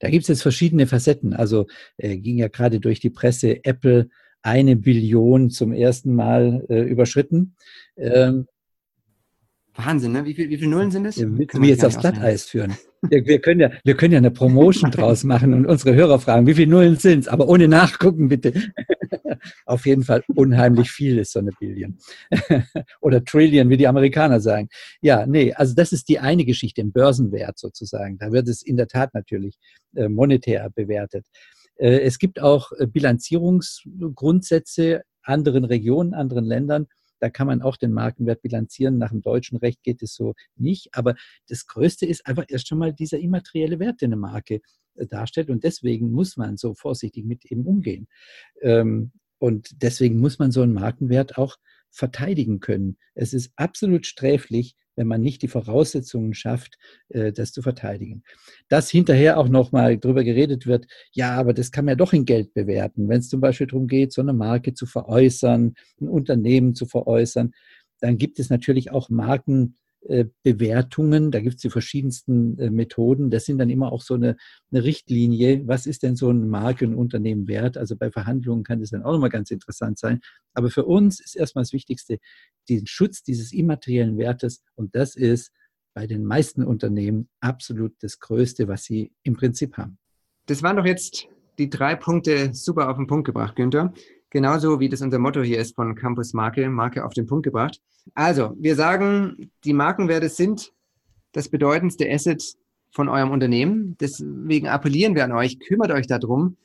Da 0.00 0.10
gibt 0.10 0.22
es 0.22 0.28
jetzt 0.28 0.42
verschiedene 0.42 0.86
Facetten. 0.86 1.32
Also 1.32 1.66
äh, 1.96 2.18
ging 2.18 2.36
ja 2.38 2.48
gerade 2.48 2.80
durch 2.80 3.00
die 3.00 3.10
Presse 3.10 3.64
Apple 3.64 4.10
eine 4.42 4.76
Billion 4.76 5.48
zum 5.48 5.72
ersten 5.72 6.14
Mal 6.14 6.66
äh, 6.68 6.82
überschritten. 6.82 7.56
Ähm, 7.96 8.46
Wahnsinn, 9.76 10.12
ne? 10.12 10.24
Wie, 10.24 10.34
viel, 10.34 10.48
wie 10.50 10.56
viele 10.56 10.70
Nullen 10.70 10.92
sind 10.92 11.06
es? 11.06 11.16
Ja, 11.16 11.26
willst 11.28 11.54
du 11.54 11.62
jetzt 11.62 11.84
aufs 11.84 11.98
Glatteis 11.98 12.44
führen? 12.44 12.76
Wir, 13.10 13.26
wir, 13.26 13.40
können 13.40 13.60
ja, 13.60 13.70
wir 13.82 13.96
können 13.96 14.12
ja 14.12 14.18
eine 14.18 14.30
Promotion 14.30 14.90
draus 14.92 15.24
machen 15.24 15.52
und 15.52 15.66
unsere 15.66 15.94
Hörer 15.94 16.20
fragen, 16.20 16.46
wie 16.46 16.54
viele 16.54 16.70
Nullen 16.70 16.96
sind 16.96 17.18
es? 17.20 17.28
Aber 17.28 17.48
ohne 17.48 17.66
nachgucken, 17.66 18.28
bitte. 18.28 18.52
Auf 19.66 19.86
jeden 19.86 20.04
Fall 20.04 20.22
unheimlich 20.34 20.90
viel 20.90 21.18
ist 21.18 21.32
so 21.32 21.40
eine 21.40 21.50
Billion. 21.58 21.98
Oder 23.00 23.24
Trillion, 23.24 23.68
wie 23.68 23.76
die 23.76 23.88
Amerikaner 23.88 24.40
sagen. 24.40 24.68
Ja, 25.02 25.26
nee, 25.26 25.52
also 25.52 25.74
das 25.74 25.92
ist 25.92 26.08
die 26.08 26.20
eine 26.20 26.44
Geschichte 26.44 26.80
im 26.80 26.92
Börsenwert 26.92 27.58
sozusagen. 27.58 28.16
Da 28.18 28.30
wird 28.32 28.46
es 28.48 28.62
in 28.62 28.76
der 28.76 28.86
Tat 28.86 29.12
natürlich 29.12 29.58
äh, 29.96 30.08
monetär 30.08 30.70
bewertet. 30.70 31.26
Äh, 31.76 31.98
es 32.00 32.18
gibt 32.18 32.40
auch 32.40 32.72
äh, 32.78 32.86
Bilanzierungsgrundsätze 32.86 35.02
anderen 35.22 35.64
Regionen, 35.64 36.14
anderen 36.14 36.44
Ländern 36.44 36.86
da 37.24 37.30
kann 37.30 37.46
man 37.46 37.62
auch 37.62 37.78
den 37.78 37.94
Markenwert 37.94 38.42
bilanzieren. 38.42 38.98
Nach 38.98 39.08
dem 39.08 39.22
deutschen 39.22 39.56
Recht 39.56 39.82
geht 39.82 40.02
es 40.02 40.14
so 40.14 40.34
nicht. 40.56 40.90
Aber 40.92 41.14
das 41.48 41.66
Größte 41.66 42.04
ist 42.04 42.26
einfach 42.26 42.44
erst 42.48 42.68
schon 42.68 42.76
mal 42.76 42.92
dieser 42.92 43.18
immaterielle 43.18 43.78
Wert, 43.78 44.02
den 44.02 44.12
eine 44.12 44.20
Marke 44.20 44.60
äh, 44.96 45.06
darstellt. 45.06 45.48
Und 45.48 45.64
deswegen 45.64 46.12
muss 46.12 46.36
man 46.36 46.58
so 46.58 46.74
vorsichtig 46.74 47.24
mit 47.24 47.50
ihm 47.50 47.66
umgehen. 47.66 48.08
Ähm, 48.60 49.12
und 49.38 49.82
deswegen 49.82 50.18
muss 50.18 50.38
man 50.38 50.50
so 50.50 50.60
einen 50.60 50.74
Markenwert 50.74 51.38
auch 51.38 51.56
verteidigen 51.90 52.60
können. 52.60 52.98
Es 53.14 53.32
ist 53.32 53.52
absolut 53.56 54.04
sträflich, 54.04 54.76
wenn 54.96 55.06
man 55.06 55.20
nicht 55.20 55.42
die 55.42 55.48
Voraussetzungen 55.48 56.34
schafft, 56.34 56.78
äh, 57.08 57.32
das 57.32 57.52
zu 57.52 57.62
verteidigen. 57.62 58.22
Dass 58.68 58.90
hinterher 58.90 59.38
auch 59.38 59.48
nochmal 59.48 59.98
drüber 59.98 60.24
geredet 60.24 60.66
wird, 60.66 60.86
ja, 61.12 61.34
aber 61.36 61.54
das 61.54 61.72
kann 61.72 61.84
man 61.84 61.92
ja 61.92 61.96
doch 61.96 62.12
in 62.12 62.24
Geld 62.24 62.54
bewerten. 62.54 63.08
Wenn 63.08 63.20
es 63.20 63.28
zum 63.28 63.40
Beispiel 63.40 63.66
darum 63.66 63.86
geht, 63.86 64.12
so 64.12 64.22
eine 64.22 64.32
Marke 64.32 64.74
zu 64.74 64.86
veräußern, 64.86 65.74
ein 66.00 66.08
Unternehmen 66.08 66.74
zu 66.74 66.86
veräußern, 66.86 67.52
dann 68.00 68.18
gibt 68.18 68.38
es 68.38 68.50
natürlich 68.50 68.90
auch 68.90 69.08
Marken, 69.08 69.76
Bewertungen. 70.42 71.30
Da 71.30 71.40
gibt 71.40 71.56
es 71.56 71.60
die 71.60 71.70
verschiedensten 71.70 72.58
äh, 72.58 72.70
Methoden. 72.70 73.30
Das 73.30 73.44
sind 73.44 73.58
dann 73.58 73.70
immer 73.70 73.92
auch 73.92 74.02
so 74.02 74.14
eine, 74.14 74.36
eine, 74.70 74.84
Richtlinie. 74.84 75.66
Was 75.66 75.86
ist 75.86 76.02
denn 76.02 76.16
so 76.16 76.30
ein 76.30 76.48
Marke 76.48 76.86
und 76.86 76.94
Unternehmen 76.94 77.48
wert? 77.48 77.76
Also 77.76 77.96
bei 77.96 78.10
Verhandlungen 78.10 78.64
kann 78.64 78.80
das 78.80 78.90
dann 78.90 79.02
auch 79.02 79.12
nochmal 79.12 79.30
ganz 79.30 79.50
interessant 79.50 79.98
sein. 79.98 80.20
Aber 80.52 80.70
für 80.70 80.84
uns 80.84 81.20
ist 81.20 81.36
erstmal 81.36 81.64
das 81.64 81.72
Wichtigste 81.72 82.18
den 82.68 82.86
Schutz 82.86 83.22
dieses 83.22 83.52
immateriellen 83.52 84.18
Wertes. 84.18 84.62
Und 84.74 84.94
das 84.94 85.16
ist 85.16 85.52
bei 85.94 86.06
den 86.06 86.24
meisten 86.24 86.64
Unternehmen 86.64 87.28
absolut 87.40 87.94
das 88.00 88.18
Größte, 88.18 88.68
was 88.68 88.84
sie 88.84 89.12
im 89.22 89.36
Prinzip 89.36 89.76
haben. 89.76 89.98
Das 90.46 90.62
waren 90.62 90.76
doch 90.76 90.84
jetzt 90.84 91.28
die 91.58 91.70
drei 91.70 91.94
Punkte 91.94 92.52
super 92.52 92.90
auf 92.90 92.96
den 92.96 93.06
Punkt 93.06 93.26
gebracht, 93.26 93.56
Günther. 93.56 93.94
Genauso 94.34 94.80
wie 94.80 94.88
das 94.88 95.00
unser 95.00 95.20
Motto 95.20 95.44
hier 95.44 95.60
ist 95.60 95.76
von 95.76 95.94
Campus 95.94 96.32
Marke, 96.32 96.68
Marke 96.68 97.04
auf 97.04 97.14
den 97.14 97.24
Punkt 97.24 97.44
gebracht. 97.44 97.80
Also, 98.16 98.52
wir 98.58 98.74
sagen, 98.74 99.52
die 99.62 99.72
Markenwerte 99.72 100.28
sind 100.28 100.72
das 101.30 101.48
bedeutendste 101.48 102.10
Asset 102.10 102.42
von 102.90 103.08
eurem 103.08 103.30
Unternehmen. 103.30 103.96
Deswegen 104.00 104.66
appellieren 104.66 105.14
wir 105.14 105.22
an 105.22 105.30
euch, 105.30 105.60
kümmert 105.60 105.92
euch 105.92 106.08
darum, 106.08 106.56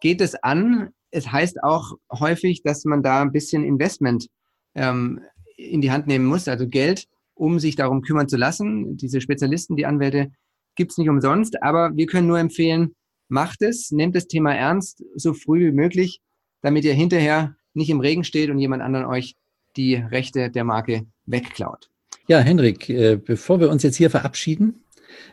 geht 0.00 0.22
es 0.22 0.36
an. 0.36 0.88
Es 1.10 1.30
heißt 1.30 1.62
auch 1.62 1.98
häufig, 2.10 2.62
dass 2.62 2.86
man 2.86 3.02
da 3.02 3.20
ein 3.20 3.32
bisschen 3.32 3.62
Investment 3.62 4.28
ähm, 4.74 5.20
in 5.58 5.82
die 5.82 5.90
Hand 5.90 6.06
nehmen 6.06 6.24
muss, 6.24 6.48
also 6.48 6.66
Geld, 6.66 7.08
um 7.34 7.58
sich 7.58 7.76
darum 7.76 8.00
kümmern 8.00 8.28
zu 8.28 8.38
lassen. 8.38 8.96
Diese 8.96 9.20
Spezialisten, 9.20 9.76
die 9.76 9.84
Anwälte, 9.84 10.32
gibt 10.76 10.92
es 10.92 10.96
nicht 10.96 11.10
umsonst, 11.10 11.62
aber 11.62 11.94
wir 11.94 12.06
können 12.06 12.26
nur 12.26 12.38
empfehlen, 12.38 12.94
macht 13.28 13.60
es, 13.60 13.90
nehmt 13.90 14.16
das 14.16 14.28
Thema 14.28 14.54
ernst, 14.54 15.04
so 15.14 15.34
früh 15.34 15.66
wie 15.66 15.76
möglich 15.76 16.22
damit 16.62 16.84
ihr 16.84 16.94
hinterher 16.94 17.54
nicht 17.74 17.90
im 17.90 18.00
Regen 18.00 18.24
steht 18.24 18.50
und 18.50 18.58
jemand 18.58 18.82
anderen 18.82 19.06
euch 19.06 19.36
die 19.76 19.94
Rechte 19.94 20.50
der 20.50 20.64
Marke 20.64 21.06
wegklaut. 21.26 21.90
Ja, 22.26 22.40
Henrik, 22.40 22.88
äh, 22.88 23.16
bevor 23.16 23.60
wir 23.60 23.70
uns 23.70 23.82
jetzt 23.82 23.96
hier 23.96 24.10
verabschieden, 24.10 24.84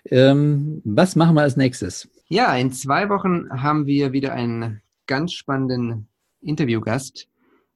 ähm, 0.09 0.81
was 0.85 1.15
machen 1.15 1.35
wir 1.35 1.41
als 1.41 1.57
nächstes? 1.57 2.09
Ja, 2.27 2.55
in 2.55 2.71
zwei 2.71 3.09
Wochen 3.09 3.49
haben 3.49 3.85
wir 3.85 4.13
wieder 4.13 4.33
einen 4.33 4.81
ganz 5.07 5.33
spannenden 5.33 6.07
Interviewgast. 6.41 7.27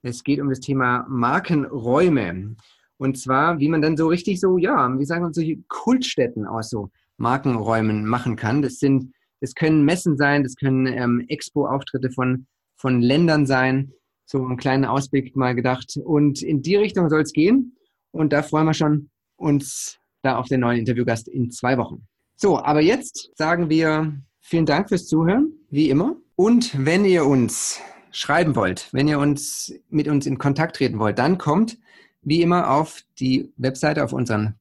Es 0.02 0.24
geht 0.24 0.40
um 0.40 0.50
das 0.50 0.60
Thema 0.60 1.06
Markenräume. 1.10 2.56
Und 2.98 3.18
zwar, 3.18 3.60
wie 3.60 3.70
man 3.70 3.82
dann 3.82 3.98
so 3.98 4.08
richtig 4.08 4.40
so, 4.40 4.58
ja, 4.58 4.98
wie 4.98 5.06
sagen 5.06 5.24
wir, 5.24 5.34
solche 5.34 5.58
Kultstätten 5.68 6.46
aus 6.46 6.70
so 6.70 6.90
Markenräumen 7.18 8.06
machen 8.06 8.36
kann. 8.36 8.62
Das 8.62 8.80
sind, 8.80 9.14
das 9.42 9.54
können 9.54 9.86
Messen 9.86 10.18
sein, 10.18 10.44
das 10.44 10.56
können 10.56 10.88
ähm, 10.88 11.26
Expo-Auftritte 11.28 12.12
von 12.12 12.48
von 12.80 13.02
Ländern 13.02 13.46
sein. 13.46 13.92
So 14.26 14.44
einen 14.44 14.58
kleinen 14.58 14.86
Ausblick 14.86 15.36
mal 15.36 15.54
gedacht. 15.54 16.00
Und 16.04 16.42
in 16.42 16.64
die 16.64 16.76
Richtung 16.76 17.10
soll 17.10 17.22
es 17.22 17.34
gehen. 17.34 17.76
Und 18.12 18.34
da 18.34 18.42
freuen 18.42 18.66
wir 18.66 18.74
schon 18.74 19.10
uns 19.36 20.00
da 20.22 20.38
auf 20.38 20.48
den 20.48 20.62
neuen 20.62 20.80
Interviewgast 20.80 21.28
in 21.28 21.52
zwei 21.52 21.78
Wochen. 21.78 22.08
So, 22.36 22.60
aber 22.60 22.82
jetzt 22.82 23.32
sagen 23.36 23.70
wir 23.70 24.14
vielen 24.40 24.66
Dank 24.66 24.90
fürs 24.90 25.08
Zuhören, 25.08 25.52
wie 25.70 25.90
immer. 25.90 26.16
Und 26.36 26.86
wenn 26.86 27.06
ihr 27.06 27.26
uns 27.26 27.82
schreiben 28.12 28.56
wollt, 28.56 28.90
wenn 28.92 29.08
ihr 29.08 29.20
uns 29.20 29.74
mit 29.90 30.08
uns 30.08 30.26
in 30.26 30.38
Kontakt 30.38 30.76
treten 30.78 31.00
wollt, 31.00 31.20
dann 31.20 31.38
kommt 31.38 31.78
wie 32.22 32.42
immer 32.42 32.72
auf 32.72 33.02
die 33.20 33.52
Webseite, 33.58 34.04
auf 34.04 34.14
unseren 34.14 34.56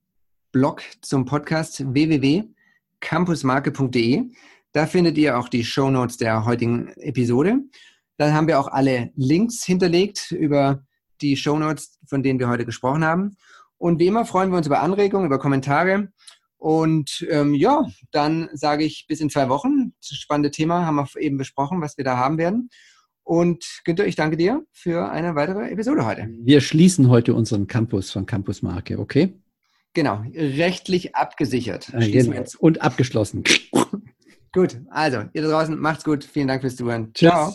Blog 0.53 0.83
zum 1.03 1.25
Podcast 1.25 1.93
www.campusmarke.de. 1.93 4.25
Da 4.73 4.87
findet 4.87 5.19
ihr 5.19 5.37
auch 5.39 5.49
die 5.49 5.65
Show 5.65 5.91
Notes 5.91 6.19
der 6.19 6.45
heutigen 6.45 6.89
Episode. 6.97 7.61
Da 8.19 8.33
haben 8.33 8.49
wir 8.49 8.61
auch 8.61 8.69
alle 8.69 9.11
Links 9.15 9.65
hinterlegt 9.65 10.33
über 10.33 10.85
die 11.21 11.37
Show 11.37 11.59
Notes, 11.59 11.99
von 12.07 12.23
denen 12.23 12.39
wir 12.39 12.49
heute 12.49 12.67
gesprochen 12.67 13.05
haben. 13.05 13.37
Und 13.79 14.01
wie 14.01 14.09
immer 14.09 14.25
freuen 14.25 14.51
wir 14.51 14.59
uns 14.59 14.67
über 14.67 14.83
Anregungen, 14.83 15.27
über 15.27 15.39
Kommentare. 15.39 16.09
Und 16.57 17.25
ähm, 17.31 17.55
ja, 17.55 17.87
dann 18.11 18.49
sage 18.53 18.85
ich 18.85 19.07
bis 19.07 19.21
in 19.21 19.31
zwei 19.31 19.49
Wochen. 19.49 19.95
Das 20.01 20.19
spannende 20.19 20.51
Thema 20.51 20.85
haben 20.85 20.97
wir 20.97 21.07
eben 21.21 21.39
besprochen, 21.39 21.81
was 21.81 21.97
wir 21.97 22.05
da 22.05 22.17
haben 22.17 22.39
werden. 22.39 22.71
Und 23.23 23.83
Günther, 23.85 24.07
ich 24.07 24.17
danke 24.17 24.37
dir 24.37 24.65
für 24.73 25.11
eine 25.11 25.37
weitere 25.37 25.71
Episode 25.71 26.05
heute. 26.05 26.29
Wir 26.41 26.61
schließen 26.61 27.09
heute 27.09 27.35
unseren 27.35 27.69
Campus 27.69 28.11
von 28.11 28.27
Campus 28.27 28.63
Marke, 28.63 28.99
okay? 28.99 29.39
Genau, 29.95 30.25
rechtlich 30.35 31.15
abgesichert. 31.15 31.93
Äh, 31.95 32.11
genau. 32.11 32.43
Und 32.59 32.83
abgeschlossen. 32.83 33.45
gut, 34.53 34.81
also 34.91 35.25
ihr 35.33 35.43
da 35.43 35.49
draußen, 35.49 35.79
macht's 35.79 36.05
gut. 36.05 36.25
Vielen 36.25 36.49
Dank 36.49 36.63
fürs 36.63 36.77
Zuhören. 36.77 37.13
Ciao. 37.15 37.55